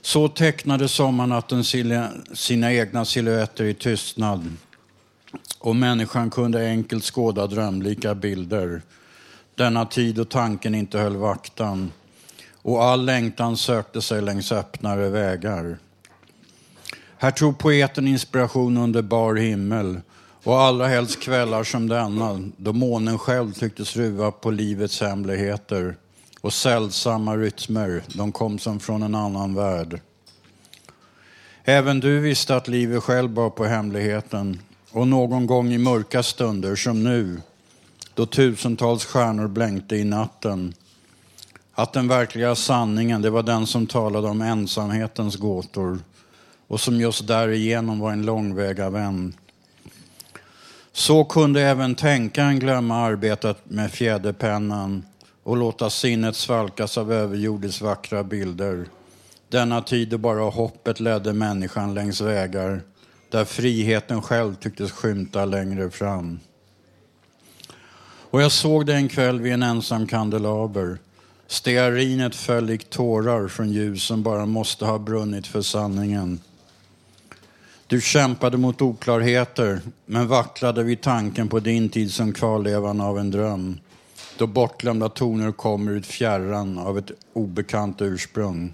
[0.00, 1.64] Så tecknade sommarnatten
[2.34, 4.56] sina egna silhuetter i tystnad
[5.58, 8.82] och människan kunde enkelt skåda drömlika bilder.
[9.54, 11.92] Denna tid då tanken inte höll vaktan
[12.62, 15.78] och all längtan sökte sig längs öppnare vägar.
[17.18, 20.00] Här tog poeten inspiration under bar himmel
[20.44, 25.96] och allra helst kvällar som denna då månen själv tycktes ruva på livets hemligheter
[26.40, 30.00] och sällsamma rytmer, de kom som från en annan värld.
[31.64, 34.58] Även du visste att livet själv bar på hemligheten
[34.90, 37.40] och någon gång i mörka stunder som nu,
[38.14, 40.74] då tusentals stjärnor blänkte i natten,
[41.82, 45.98] att den verkliga sanningen, det var den som talade om ensamhetens gåtor
[46.66, 49.34] och som just därigenom var en långväga vän.
[50.92, 55.04] Så kunde även tänkaren glömma arbetet med fjäderpennan
[55.42, 58.86] och låta sinnet svalkas av överjordets vackra bilder.
[59.48, 62.80] Denna tid då bara hoppet ledde människan längs vägar
[63.28, 66.40] där friheten själv tycktes skymta längre fram.
[68.30, 70.98] Och jag såg det en kväll vid en ensam kandelaber.
[71.50, 76.40] Stearinet föll likt tårar från ljus som bara måste ha brunnit för sanningen.
[77.86, 83.30] Du kämpade mot oklarheter, men vacklade vid tanken på din tid som kvarlevan av en
[83.30, 83.78] dröm.
[84.38, 88.72] Då bortglömda toner kommer ut fjärran av ett obekant ursprung.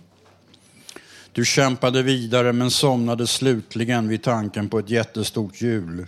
[1.32, 6.06] Du kämpade vidare men somnade slutligen vid tanken på ett jättestort hjul.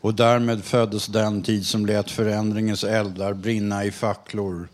[0.00, 4.68] Och därmed föddes den tid som lät förändringens eldar brinna i facklor.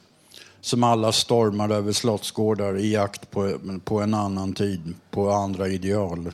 [0.61, 6.32] Som alla stormade över slottsgårdar i jakt på, på en annan tid, på andra ideal.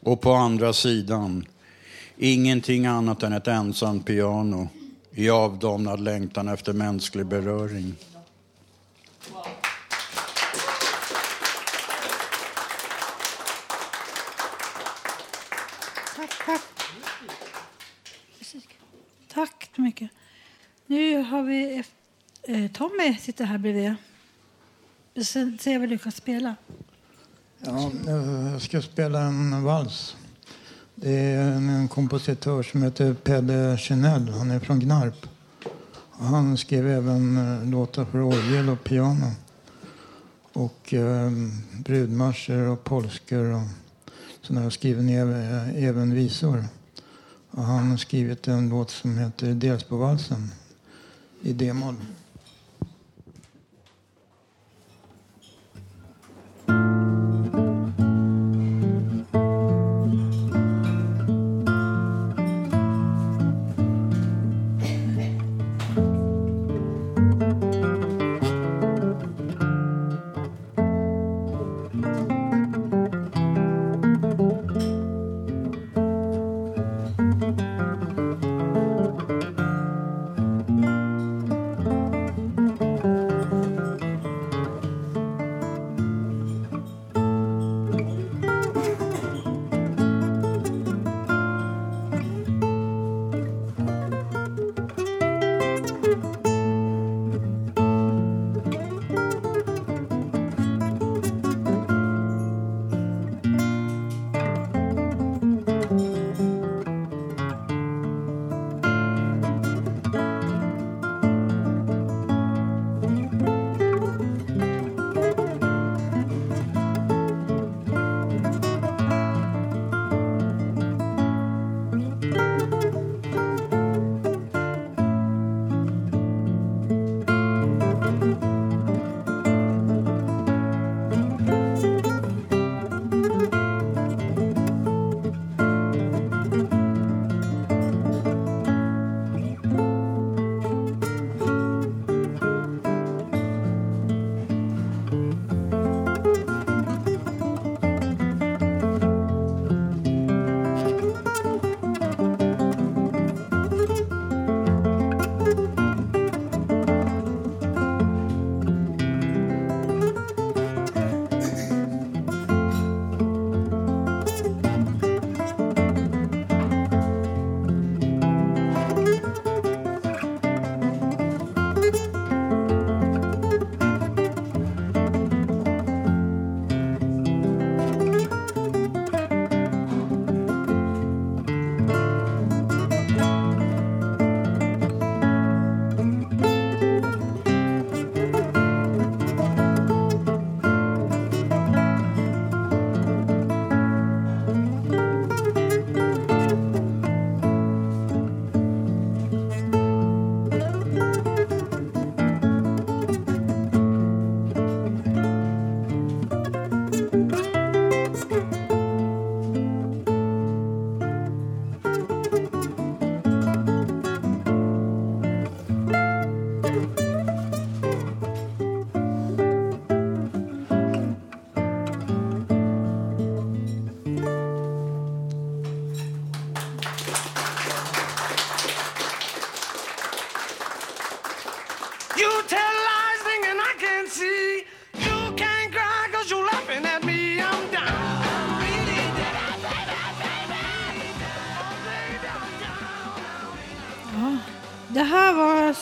[0.00, 1.46] Och på andra sidan,
[2.16, 4.68] ingenting annat än ett ensamt piano
[5.10, 7.94] i avdomnad längtan efter mänsklig beröring.
[19.28, 20.10] Tack så mycket.
[20.86, 21.84] Nu har vi
[22.48, 23.94] Eh, Tommy sitter här bredvid.
[25.14, 26.56] Vi ser vad du kan spela.
[27.58, 27.92] Ja,
[28.52, 30.16] jag ska spela en vals.
[30.94, 34.28] Det är en kompositör som heter Pelle Chinell.
[34.28, 35.26] Han är från Gnarp.
[36.10, 39.30] Han skrev även eh, låtar för orgel och piano.
[40.52, 41.30] Och eh,
[41.84, 43.68] brudmarscher och polskor och
[44.42, 44.64] sådana.
[44.64, 46.64] Jag skriver ner eh, även visor.
[47.50, 50.50] Och han har skrivit en låt som heter Delsbovalsen
[51.42, 51.96] i D-moll.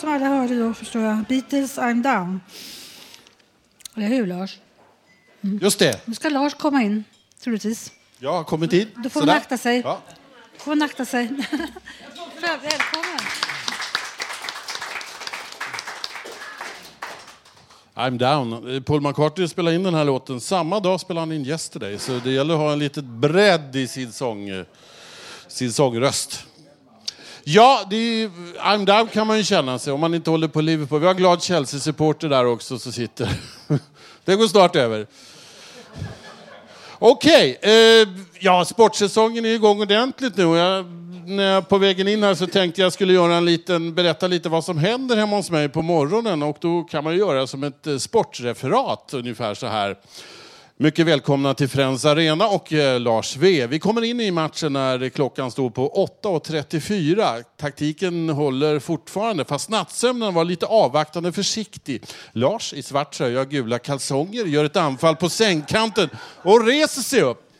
[0.05, 2.41] Som alla hörde då, förstår jag, Beatles I'm down.
[3.97, 4.59] Eller hur, Lars?
[5.41, 6.01] Just det.
[6.07, 7.05] Nu ska Lars komma in,
[7.41, 7.93] troligtvis.
[8.19, 8.89] Jag har kommit in.
[8.97, 9.33] Då får Sådär.
[9.33, 9.81] han akta sig.
[9.85, 10.01] Ja.
[10.59, 11.27] får akta sig.
[12.41, 13.19] Välkommen.
[17.95, 18.83] I'm down.
[18.83, 20.41] Paul McCartney spelade in den här låten.
[20.41, 21.99] Samma dag spelade han in Yesterday.
[21.99, 24.65] Så det gäller att ha en liten bredd i sin, sång,
[25.49, 26.47] sin sångröst.
[27.47, 28.29] Ja, det är,
[28.59, 31.01] I'm down kan man ju känna sig om man inte håller på Liverpool.
[31.01, 33.29] Vi har en glad Chelsea-supporter där också som sitter.
[34.25, 35.07] Det går snart över.
[36.99, 38.09] Okej, okay, eh,
[38.41, 40.43] ja sportsäsongen är igång ordentligt nu.
[40.43, 40.85] Jag,
[41.27, 44.49] när jag på vägen in här så tänkte jag skulle göra en liten, berätta lite
[44.49, 47.65] vad som händer hemma hos mig på morgonen och då kan man ju göra som
[47.65, 49.97] ett eh, sportreferat ungefär så här.
[50.77, 53.67] Mycket välkomna till Friends Arena och eh, Lars V.
[53.67, 57.45] Vi kommer in i matchen när klockan står på 8.34.
[57.57, 62.03] Taktiken håller fortfarande, fast nattsömnen var lite avvaktande försiktig.
[62.33, 66.09] Lars i svart tröja och gula kalsonger gör ett anfall på sängkanten
[66.43, 67.54] och reser sig upp.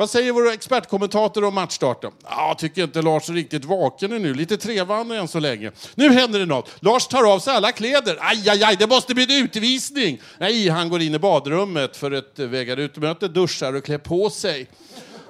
[0.00, 2.12] Vad säger våra expertkommentatorer om matchstarten?
[2.24, 4.34] Ja, tycker inte Lars är riktigt vaken nu.
[4.34, 5.72] Lite trevande än så länge.
[5.94, 6.70] Nu händer det något.
[6.80, 8.18] Lars tar av sig alla kläder.
[8.20, 10.20] Aj, aj, aj, det måste bli en utvisning.
[10.38, 14.30] Nej, han går in i badrummet för ett eh, vägar ut-möte, duschar och klär på
[14.30, 14.68] sig.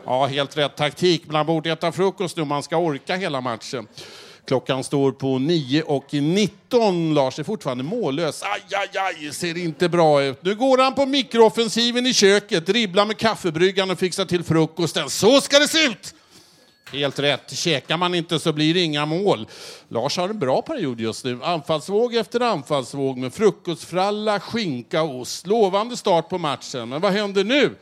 [0.05, 1.23] Ja, helt rätt taktik.
[1.27, 3.89] Man borde äta frukost nu om man ska orka hela matchen.
[4.51, 7.15] Klockan står på 9.19.
[7.15, 8.43] Lars är fortfarande mållös.
[8.43, 10.45] Aj, aj, aj, ser inte bra ut.
[10.45, 15.11] Nu går han på mikrooffensiven i köket, dribblar med kaffebryggan och fixar till frukosten.
[15.11, 16.15] Så ska det se ut!
[16.93, 17.57] Helt rätt.
[17.57, 19.47] Käkar man inte så blir det inga mål.
[19.89, 21.39] Lars har en bra period just nu.
[21.43, 25.47] Anfallsvåg efter anfallsvåg med frukostfralla, skinka och ost.
[25.47, 26.89] Lovande start på matchen.
[26.89, 27.75] Men vad händer nu?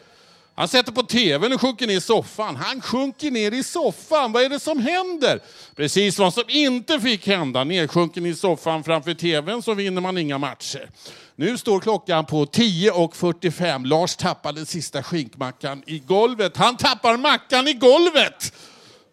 [0.59, 2.57] Han sätter på tvn och sjunker ner i soffan.
[2.57, 4.33] Han sjunker ner i soffan.
[4.33, 5.41] Vad är det som händer?
[5.77, 7.65] Precis vad som inte fick hända.
[7.65, 10.91] Nedsjunken i soffan framför tvn så vinner man inga matcher.
[11.37, 13.87] Nu står klockan på 10.45.
[13.87, 16.57] Lars tappar den sista skinkmackan i golvet.
[16.57, 18.53] Han tappar mackan i golvet!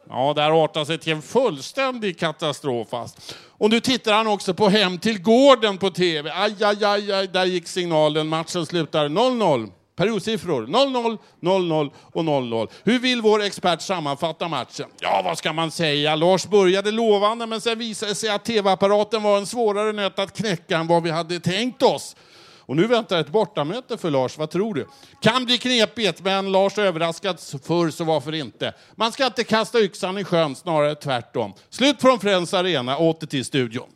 [0.10, 2.90] Ja, det artar sig till en fullständig katastrof.
[2.90, 3.36] Fast.
[3.58, 6.32] Och nu tittar han också på Hem till gården på tv.
[6.36, 8.28] Aj, aj, aj, aj, där gick signalen.
[8.28, 9.72] Matchen slutar 0-0.
[9.96, 12.68] Periodsiffror 0-0, 0-0 och 0-0.
[12.84, 14.86] Hur vill vår expert sammanfatta matchen?
[15.00, 16.16] Ja, vad ska man säga?
[16.16, 20.38] Lars började lovande, men sen visade det sig att tv-apparaten var en svårare nöt att
[20.38, 22.16] knäcka än vad vi hade tänkt oss.
[22.68, 24.88] Och nu väntar ett bortamöte för Lars, vad tror du?
[25.22, 28.74] Kan bli knepigt, men Lars överraskats förr, så varför inte?
[28.96, 31.54] Man ska inte kasta yxan i sjön, snarare tvärtom.
[31.70, 33.88] Slut från Friends Arena, åter till studion.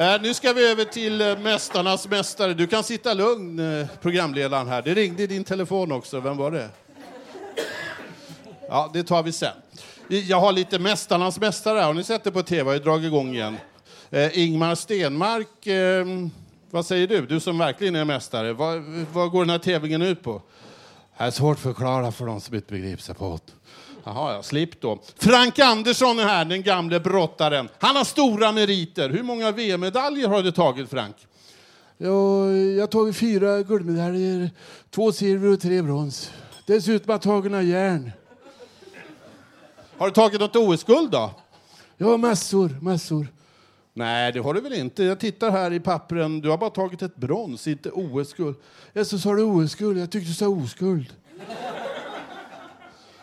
[0.00, 2.54] Eh, nu ska vi över till eh, Mästarnas mästare.
[2.54, 4.82] Du kan sitta lugn, eh, programledaren här.
[4.82, 6.20] Det ringde i din telefon också.
[6.20, 6.68] Vem var det?
[8.68, 9.52] Ja, det tar vi sen.
[10.08, 11.86] Jag har lite Mästarnas mästare här.
[11.86, 12.70] Har ni sett det på tv?
[12.70, 13.56] Jag har dragit igång igen.
[14.10, 16.06] Eh, Ingmar Stenmark, eh,
[16.70, 17.26] vad säger du?
[17.26, 18.52] Du som verkligen är mästare.
[18.52, 18.82] Vad,
[19.12, 20.42] vad går den här tävlingen ut på?
[21.18, 23.52] Det är svårt att förklara för de som inte begriper sig på det.
[24.04, 24.98] Jaha, ja, slipp då.
[25.16, 27.68] Frank Andersson är här, den gamle brottaren.
[27.78, 29.10] Han har stora meriter.
[29.10, 31.16] Hur många VM-medaljer har du tagit, Frank?
[31.98, 34.50] Ja, jag har tagit fyra guldmedaljer,
[34.90, 36.30] två silver och tre brons.
[36.66, 38.10] Dessutom har jag tagit några järn.
[39.98, 41.30] Har du tagit något OS-guld då?
[41.96, 43.26] Ja, massor, massor.
[43.92, 45.04] Nej, det har du väl inte?
[45.04, 46.40] Jag tittar här i pappren.
[46.40, 48.56] Du har bara tagit ett brons, inte OS-guld.
[48.92, 49.98] Ja, så sa du OS-guld.
[49.98, 51.12] Jag tyckte du sa oskuld.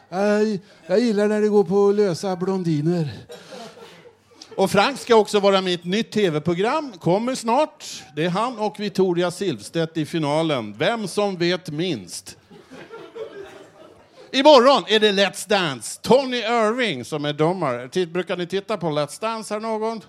[0.09, 3.09] Jag, jag gillar när det går på lösa blondiner.
[4.55, 6.93] Och Frank ska också vara med i ett nytt tv-program.
[6.99, 8.03] Kommer snart.
[8.15, 10.75] Det är han och Victoria Silvstedt i finalen.
[10.77, 12.37] Vem som vet minst.
[14.31, 15.99] Imorgon är det Let's Dance.
[16.01, 18.05] Tony Irving som är domare.
[18.05, 20.01] Brukar ni titta på Let's Dance här någon?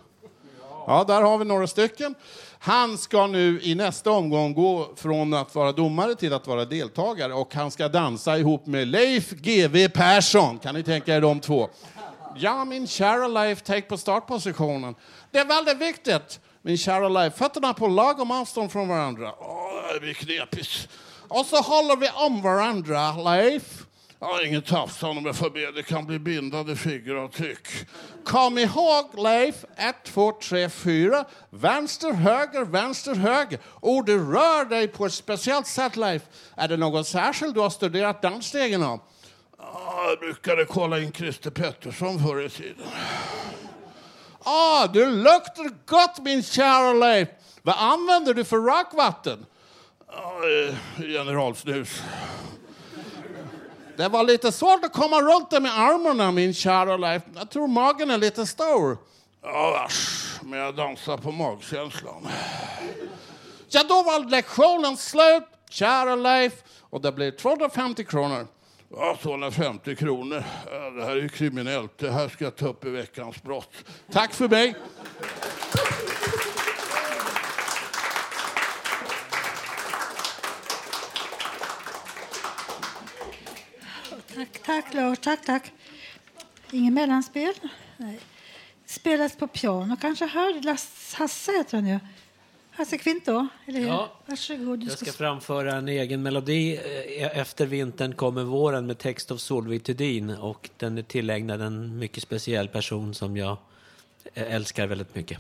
[0.89, 2.15] Ja, där har vi några stycken.
[2.59, 7.35] Han ska nu i nästa omgång gå från att vara domare till att vara deltagare
[7.35, 10.59] och han ska dansa ihop med Leif GW Persson.
[10.59, 11.69] Kan ni tänka er de två?
[12.37, 14.95] Ja, min kära Leif, tänk på startpositionen.
[15.31, 17.35] Det är väldigt viktigt, min kära Leif.
[17.35, 19.33] Fötterna på lagom avstånd från varandra.
[19.39, 20.89] Åh, det blir knepigt.
[21.29, 23.88] Och så håller vi om varandra, Leif.
[24.21, 25.71] Ja, inget tafs om jag får be.
[25.73, 27.69] Det kan bli bindande fingeravtryck.
[28.25, 29.65] Kom ihåg, Leif.
[29.77, 31.25] Ett, två, tre, fyra.
[31.51, 33.59] Vänster, höger, vänster, höger.
[33.65, 36.23] Och du rör dig på ett speciellt sätt, Leif.
[36.57, 39.01] Är det någon särskild du har studerat dansstegen av?
[39.59, 42.87] Ja, jag brukade kolla in Christer Pettersson förr i tiden.
[44.43, 47.29] Ah, du luktar gott min kära Leif.
[47.63, 49.47] Vad använder du för rakvatten?
[50.13, 50.75] Ja, eh,
[51.09, 52.03] generalsnus.
[53.99, 57.23] Det var lite svårt att komma runt det med armarna, min kära Leif.
[57.35, 58.97] Jag tror magen är lite stor.
[59.43, 62.29] Ja, vars, men jag dansar på magkänslan.
[63.69, 66.53] Ja, då var lektionen slut, kära Leif.
[66.81, 68.47] Och det blir 250 kronor.
[68.91, 70.45] Ja, 250 kronor.
[70.97, 71.99] Det här är ju kriminellt.
[71.99, 73.73] Det här ska jag ta upp i veckans brott.
[74.13, 74.75] Tack för mig.
[84.39, 85.19] Tack, tack Lars.
[85.19, 85.73] Tack, tack.
[86.73, 87.53] Ingen mellanspel?
[87.97, 88.21] Nej.
[88.87, 90.61] Spelas på piano kanske här?
[90.63, 91.99] Lass- Hasse heter han ju.
[92.71, 93.87] Hasse Kvinto, eller hur?
[93.87, 94.13] Ja.
[94.27, 94.79] Varsågod.
[94.79, 96.77] Du Jag ska ska framföra en egen melodi.
[97.21, 101.99] Eh, Efter vintern kommer våren med text av Solveig Thedin och den är tillägnad en
[101.99, 103.57] mycket speciell person som jag
[104.35, 105.39] eh, älskar väldigt mycket.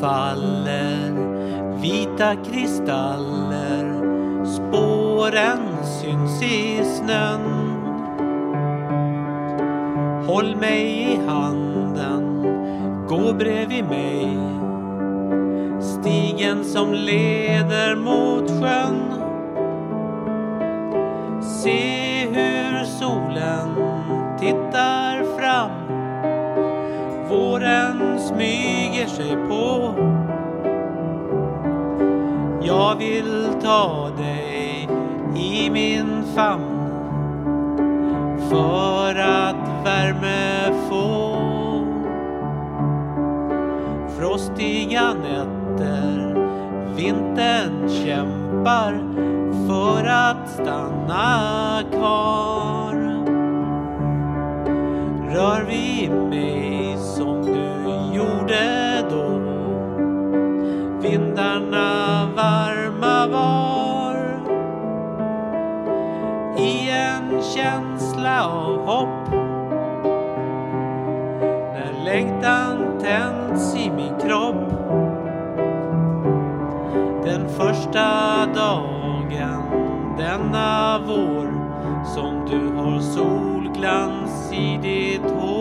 [0.00, 1.12] Faller,
[1.80, 4.00] vita kristaller
[4.44, 7.76] Spåren syns i snön.
[10.26, 12.42] Håll mig i handen,
[13.08, 14.38] gå bredvid mig.
[15.80, 19.12] Stigen som leder mot sjön.
[21.42, 23.68] Se hur solen
[24.38, 25.70] tittar fram.
[27.28, 27.99] Våren
[28.34, 29.94] smyger sig på.
[32.62, 34.88] Jag vill ta dig
[35.36, 36.80] i min famn
[38.50, 41.36] för att värme få.
[44.18, 46.34] Frostiga nätter,
[46.96, 49.00] vintern kämpar
[49.68, 52.94] för att stanna kvar.
[55.32, 56.79] Rör vid mig
[58.50, 59.40] gjorde då.
[61.00, 64.16] Vindarna varma var.
[66.58, 69.30] I en känsla av hopp.
[71.72, 74.70] När längtan tänds i min kropp.
[77.24, 78.06] Den första
[78.54, 79.62] dagen
[80.18, 81.60] denna vår.
[82.14, 85.59] Som du har solglans i ditt hår.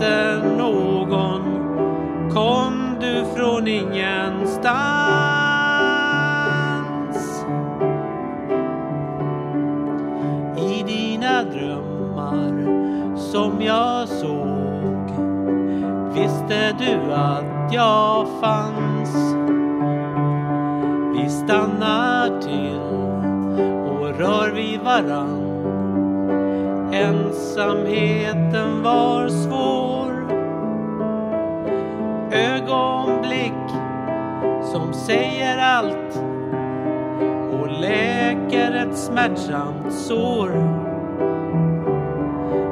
[0.00, 1.42] Inte någon.
[2.30, 4.64] Kom du från ingenstans?
[10.58, 15.10] I dina drömmar som jag såg
[16.14, 19.34] visste du att jag fanns.
[21.16, 22.80] Vi stannar till
[23.90, 25.46] och rör vid varann.
[26.92, 29.79] Ensamheten var svår.
[32.32, 33.70] Ögonblick
[34.62, 36.22] som säger allt
[37.52, 40.48] och läker ett smärtsamt sår.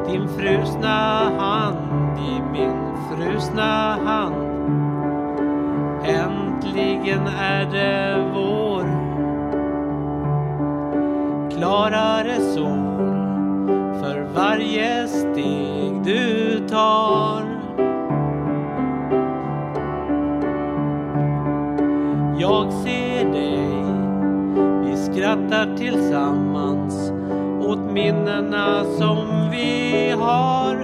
[0.09, 4.35] Din frusna hand i min frusna hand.
[6.05, 8.85] Äntligen är det vår.
[11.51, 12.99] Klarare sol
[14.03, 17.48] för varje steg du tar.
[22.51, 23.59] Jag ser dig,
[24.85, 27.13] vi skrattar tillsammans
[27.61, 30.75] åt minnena som vi har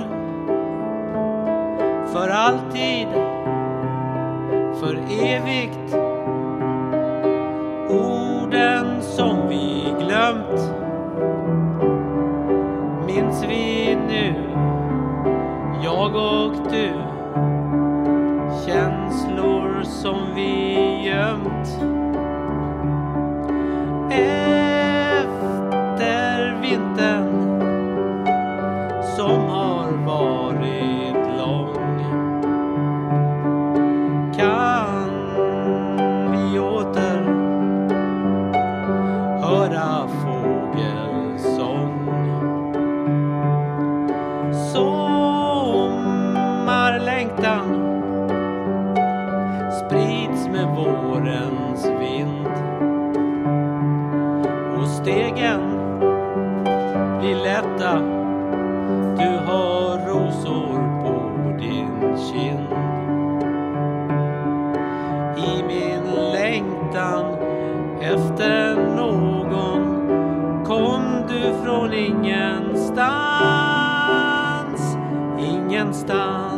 [2.13, 3.09] för alltid,
[4.81, 5.95] för evigt.
[7.89, 10.73] Orden som vi glömt
[13.07, 14.35] minns vi nu,
[15.83, 17.14] jag och du.
[20.05, 20.75] Som vi
[21.07, 21.69] gömt.
[75.85, 76.54] Ingenstans.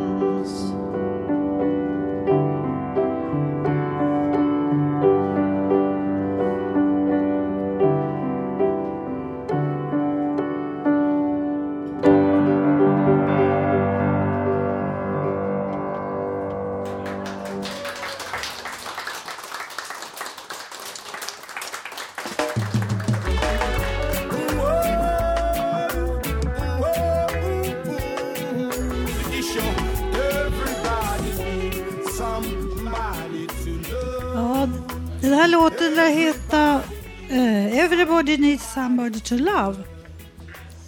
[38.87, 39.85] Somebody to love.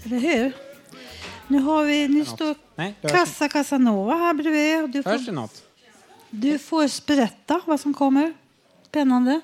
[0.05, 0.53] Eller hur?
[1.49, 4.91] Nu har vi, nu står Nej, Kassa Casanova här bredvid.
[4.91, 5.63] Du Hörs det får, något?
[6.31, 8.35] du får berätta vad som kommer.
[8.83, 9.41] Spännande.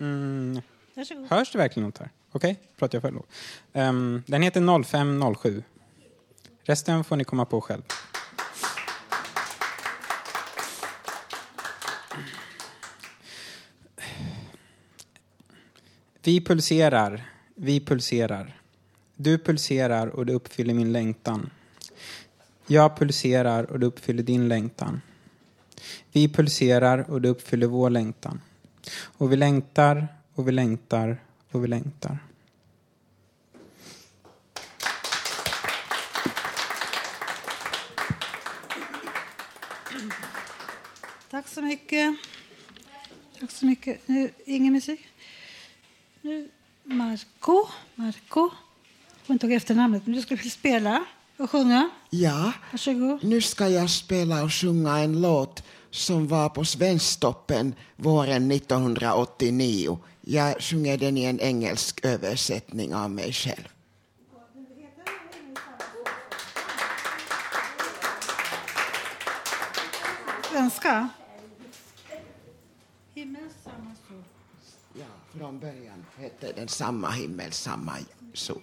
[0.00, 0.60] Mm.
[0.94, 1.30] Varsågod.
[1.30, 2.10] Hörs det verkligen något här?
[2.32, 3.30] Okej, pratar jag för lågt.
[3.72, 5.62] Um, den heter 0507.
[6.62, 7.82] Resten får ni komma på själv.
[16.22, 18.60] Vi pulserar, vi pulserar.
[19.16, 21.50] Du pulserar och det uppfyller min längtan.
[22.66, 25.00] Jag pulserar och det uppfyller din längtan.
[26.12, 28.40] Vi pulserar och det uppfyller vår längtan.
[29.02, 31.18] Och vi längtar och vi längtar
[31.50, 32.18] och vi längtar.
[41.30, 42.16] Tack så mycket.
[43.40, 44.08] Tack så mycket.
[44.08, 45.06] Nu, ingen musik.
[46.20, 46.48] Nu,
[46.90, 47.66] Marco.
[47.94, 48.40] Marco.
[49.10, 51.04] Jag får inte ihåg efternamnet, men du ska spela
[51.36, 51.90] och sjunga.
[52.10, 53.24] Ja, Varsågod.
[53.24, 59.98] nu ska jag spela och sjunga en låt som var på Svensktoppen våren 1989.
[60.20, 63.68] Jag sjunger den i en engelsk översättning av mig själv.
[70.50, 71.08] Svenska.
[75.38, 77.92] Från början hette den Samma himmel, samma
[78.34, 78.62] sol.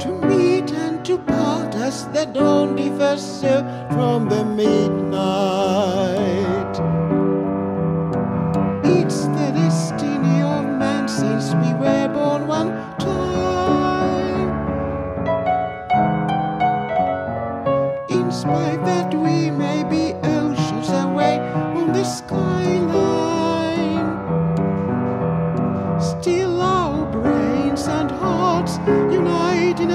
[0.00, 3.40] To meet and to part as the dawn differs
[3.90, 5.51] from the midnight.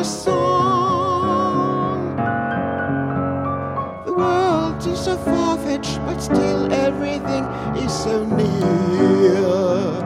[0.07, 2.05] Song.
[4.05, 7.43] The world is so far fetched, but still everything
[7.83, 10.01] is so near.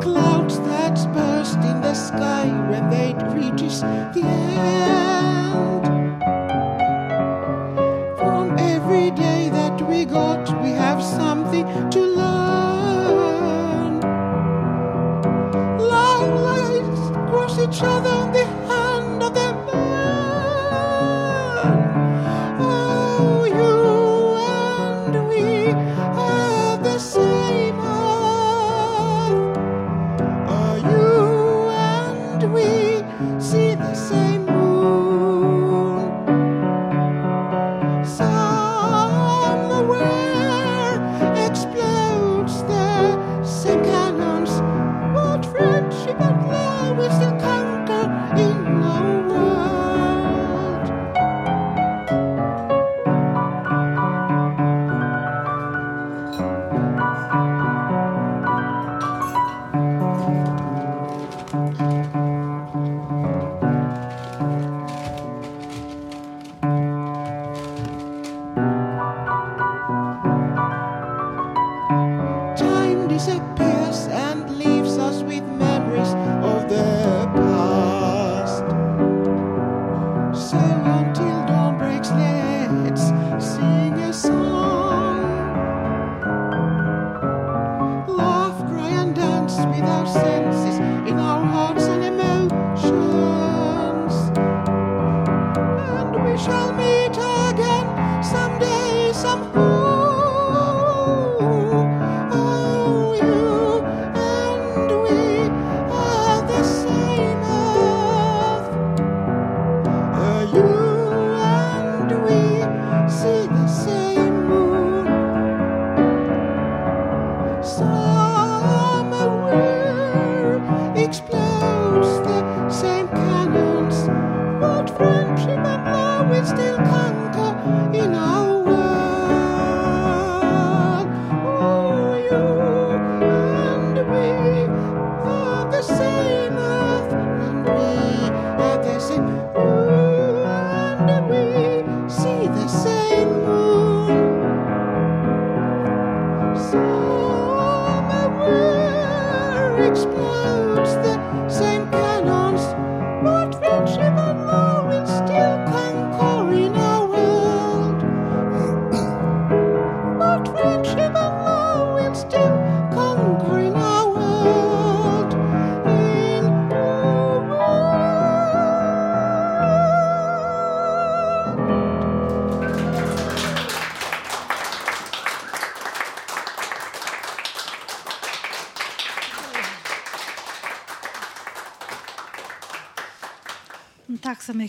[0.00, 5.21] Clouds that burst in the sky when they reaches the end.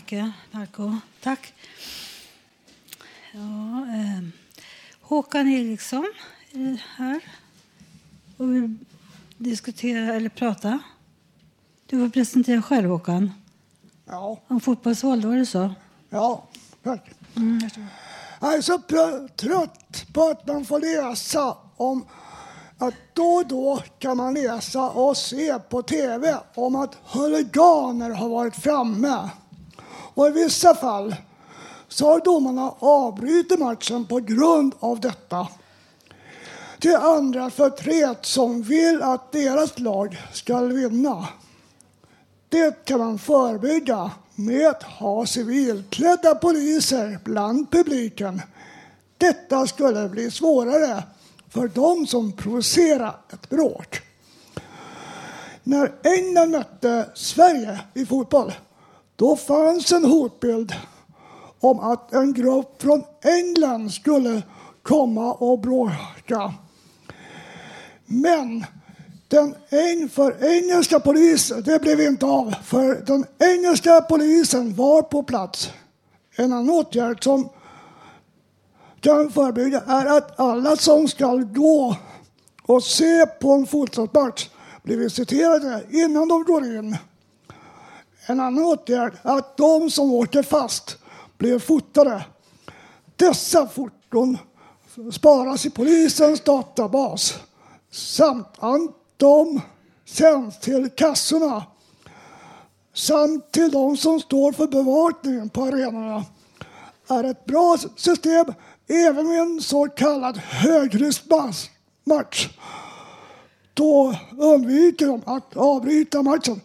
[0.04, 0.98] Mycket, Marco.
[1.22, 1.54] Tack.
[3.32, 3.40] Ja,
[3.88, 4.24] eh,
[5.02, 6.14] Håkan Eriksson
[6.52, 7.20] är här
[8.38, 8.76] och vill
[9.38, 10.80] diskutera eller prata.
[11.86, 13.34] Du får presentera själv, Håkan.
[14.06, 14.40] Ja.
[14.48, 15.74] Om fotbollsvåld, var det så?
[16.10, 16.48] Ja,
[16.84, 17.12] tack.
[17.36, 17.70] Mm.
[18.42, 18.78] Jag är så
[19.36, 22.06] trött på att man får läsa om
[22.78, 28.30] att då och då kan man läsa och se på tv om att huliganer har
[28.30, 29.30] varit framme.
[30.14, 31.16] Och i vissa fall
[31.88, 35.48] så har domarna avbrutit matchen på grund av detta.
[36.80, 41.28] Till andra förtret som vill att deras lag ska vinna.
[42.50, 48.42] Det kan man förebygga med att ha civilklädda poliser bland publiken.
[49.18, 51.04] Detta skulle bli svårare
[51.50, 54.02] för de som provocerar ett bråk.
[55.64, 58.54] När England mötte Sverige i fotboll,
[59.16, 60.74] då fanns en hotbild
[61.60, 64.42] om att en grupp från England skulle
[64.82, 66.54] komma och bråka.
[68.06, 68.66] Men
[69.28, 75.24] den eng för engelska polisen, det blev inte av, för den engelska polisen var på
[75.24, 75.70] plats.
[76.36, 77.50] En annan åtgärd som
[79.00, 81.96] kan förebygga är att alla som ska gå
[82.64, 84.50] och se på en fotbollsmatch
[84.84, 86.98] blir visiterade innan de går in.
[88.26, 90.98] En annan åtgärd är att de som åker fast
[91.38, 92.26] blir fotade.
[93.16, 94.38] Dessa foton
[95.12, 97.40] sparas i polisens databas
[97.92, 98.82] samt att
[99.18, 99.62] de
[100.06, 101.64] sänds till kassorna
[102.94, 106.26] samt till de som står för bevakningen på arenorna
[107.08, 108.46] är ett bra system
[108.88, 112.50] även i en så kallad högriskmatch.
[113.74, 116.62] Då undviker de att avbryta matchen.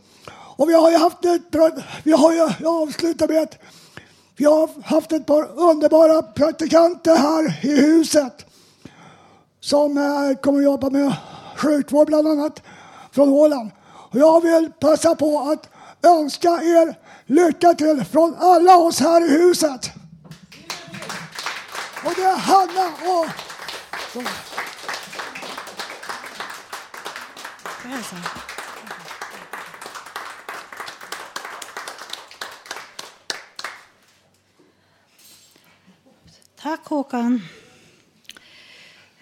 [0.58, 1.70] Och vi har ju haft ett bra,
[2.02, 3.58] vi har ju, jag avslutar med att
[4.36, 8.46] vi har haft ett par underbara praktikanter här i huset
[9.60, 11.16] som eh, kommer att jobba med
[11.56, 12.62] sjukvård bland annat
[13.12, 13.70] från Åland.
[14.10, 15.68] Och jag vill passa på att
[16.04, 16.94] önska er
[17.26, 19.90] lycka till från alla oss här i huset.
[22.04, 23.26] Och det är Hanna och...
[24.12, 24.22] Så.
[36.62, 37.42] Tack Håkan.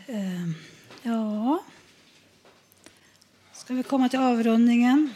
[0.06, 0.48] Eh,
[1.02, 1.62] ja.
[3.52, 5.14] Ska vi komma till avrundningen?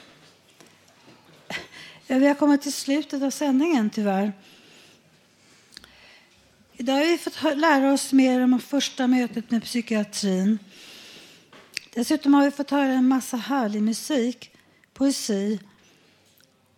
[2.07, 4.33] Ja, vi har kommit till slutet av sändningen tyvärr.
[6.73, 10.59] Idag har vi fått lära oss mer om första mötet med psykiatrin.
[11.95, 14.51] Dessutom har vi fått höra en massa härlig musik,
[14.95, 15.61] poesi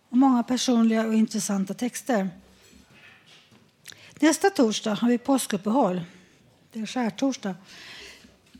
[0.09, 2.29] och många personliga och intressanta texter.
[4.23, 6.01] Nästa torsdag har vi påskuppehåll.
[6.71, 7.55] Det är skärtorsdag.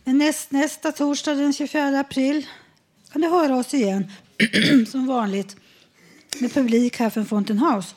[0.04, 2.48] Men näst, nästa torsdag den 24 april
[3.12, 4.12] kan du höra oss igen
[4.92, 5.56] som vanligt
[6.40, 7.96] med publik här från Fountain House.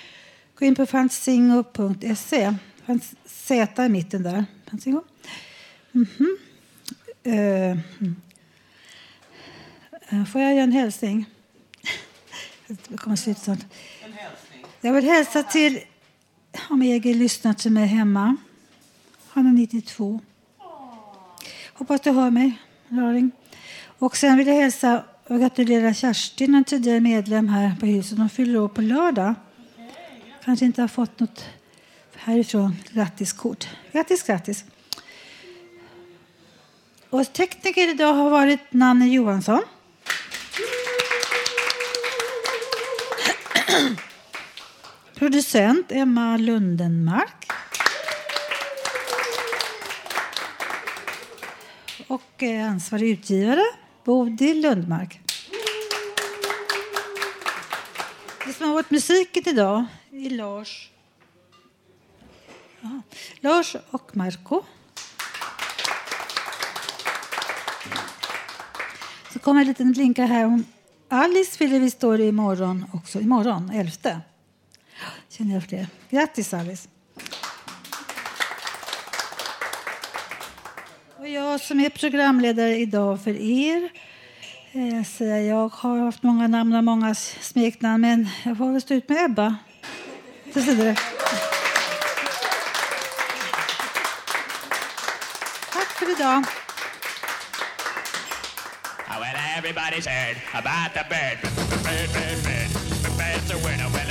[0.59, 2.55] gå in på fanzingo.se.
[2.87, 4.45] Fanns Z i mitten där.
[4.71, 5.03] Fanzingo.
[5.93, 6.39] Mhm.
[7.23, 7.71] Eh,
[10.11, 11.27] eh, Får jag göra en hälsning?
[12.89, 13.59] Det kommer sluta snart.
[14.81, 15.81] Jag vill hälsa till,
[16.71, 18.37] om Egil lyssnar till mig hemma.
[19.29, 20.21] Han är 92.
[21.73, 23.31] Hoppas du hör mig, Raring.
[23.99, 28.19] Och sen vill jag hälsa och gratulera Kerstin, en tidigare medlem här på huset.
[28.19, 29.35] Hon fyller år på lördag.
[30.47, 31.45] Kanske inte har fått något
[32.15, 33.69] härifrån grattiskort.
[33.93, 34.65] Grattis, grattis.
[37.11, 39.63] Och tekniker idag har varit Nanne Johansson.
[45.15, 47.53] Producent Emma Lundenmark.
[52.07, 53.65] Och eh, ansvarig utgivare
[54.05, 55.21] Bodil Lundmark.
[58.47, 59.85] Det som har varit musiken idag
[60.17, 60.91] i Lars,
[62.81, 63.03] ja,
[63.41, 64.63] Lars och Marco.
[69.33, 70.65] Så kommer en liten blinka här om
[71.09, 73.21] Alice fyller visst år imorgon också.
[73.21, 74.21] Imorgon, 11.
[75.29, 75.87] Känner jag för det.
[76.11, 76.89] Grattis Alice.
[81.19, 83.91] Och jag som är programledare idag för er.
[84.73, 89.09] Eh, jag har haft många namn och många smeknamn men jag får väl stå ut
[89.09, 89.57] med Ebba.
[90.57, 90.95] Tills vidare.
[95.73, 96.07] Tack för
[99.21, 101.43] well, everybody's heard about the bird.
[101.85, 102.71] Bird, bird, bird.
[103.03, 104.06] The bird's winner.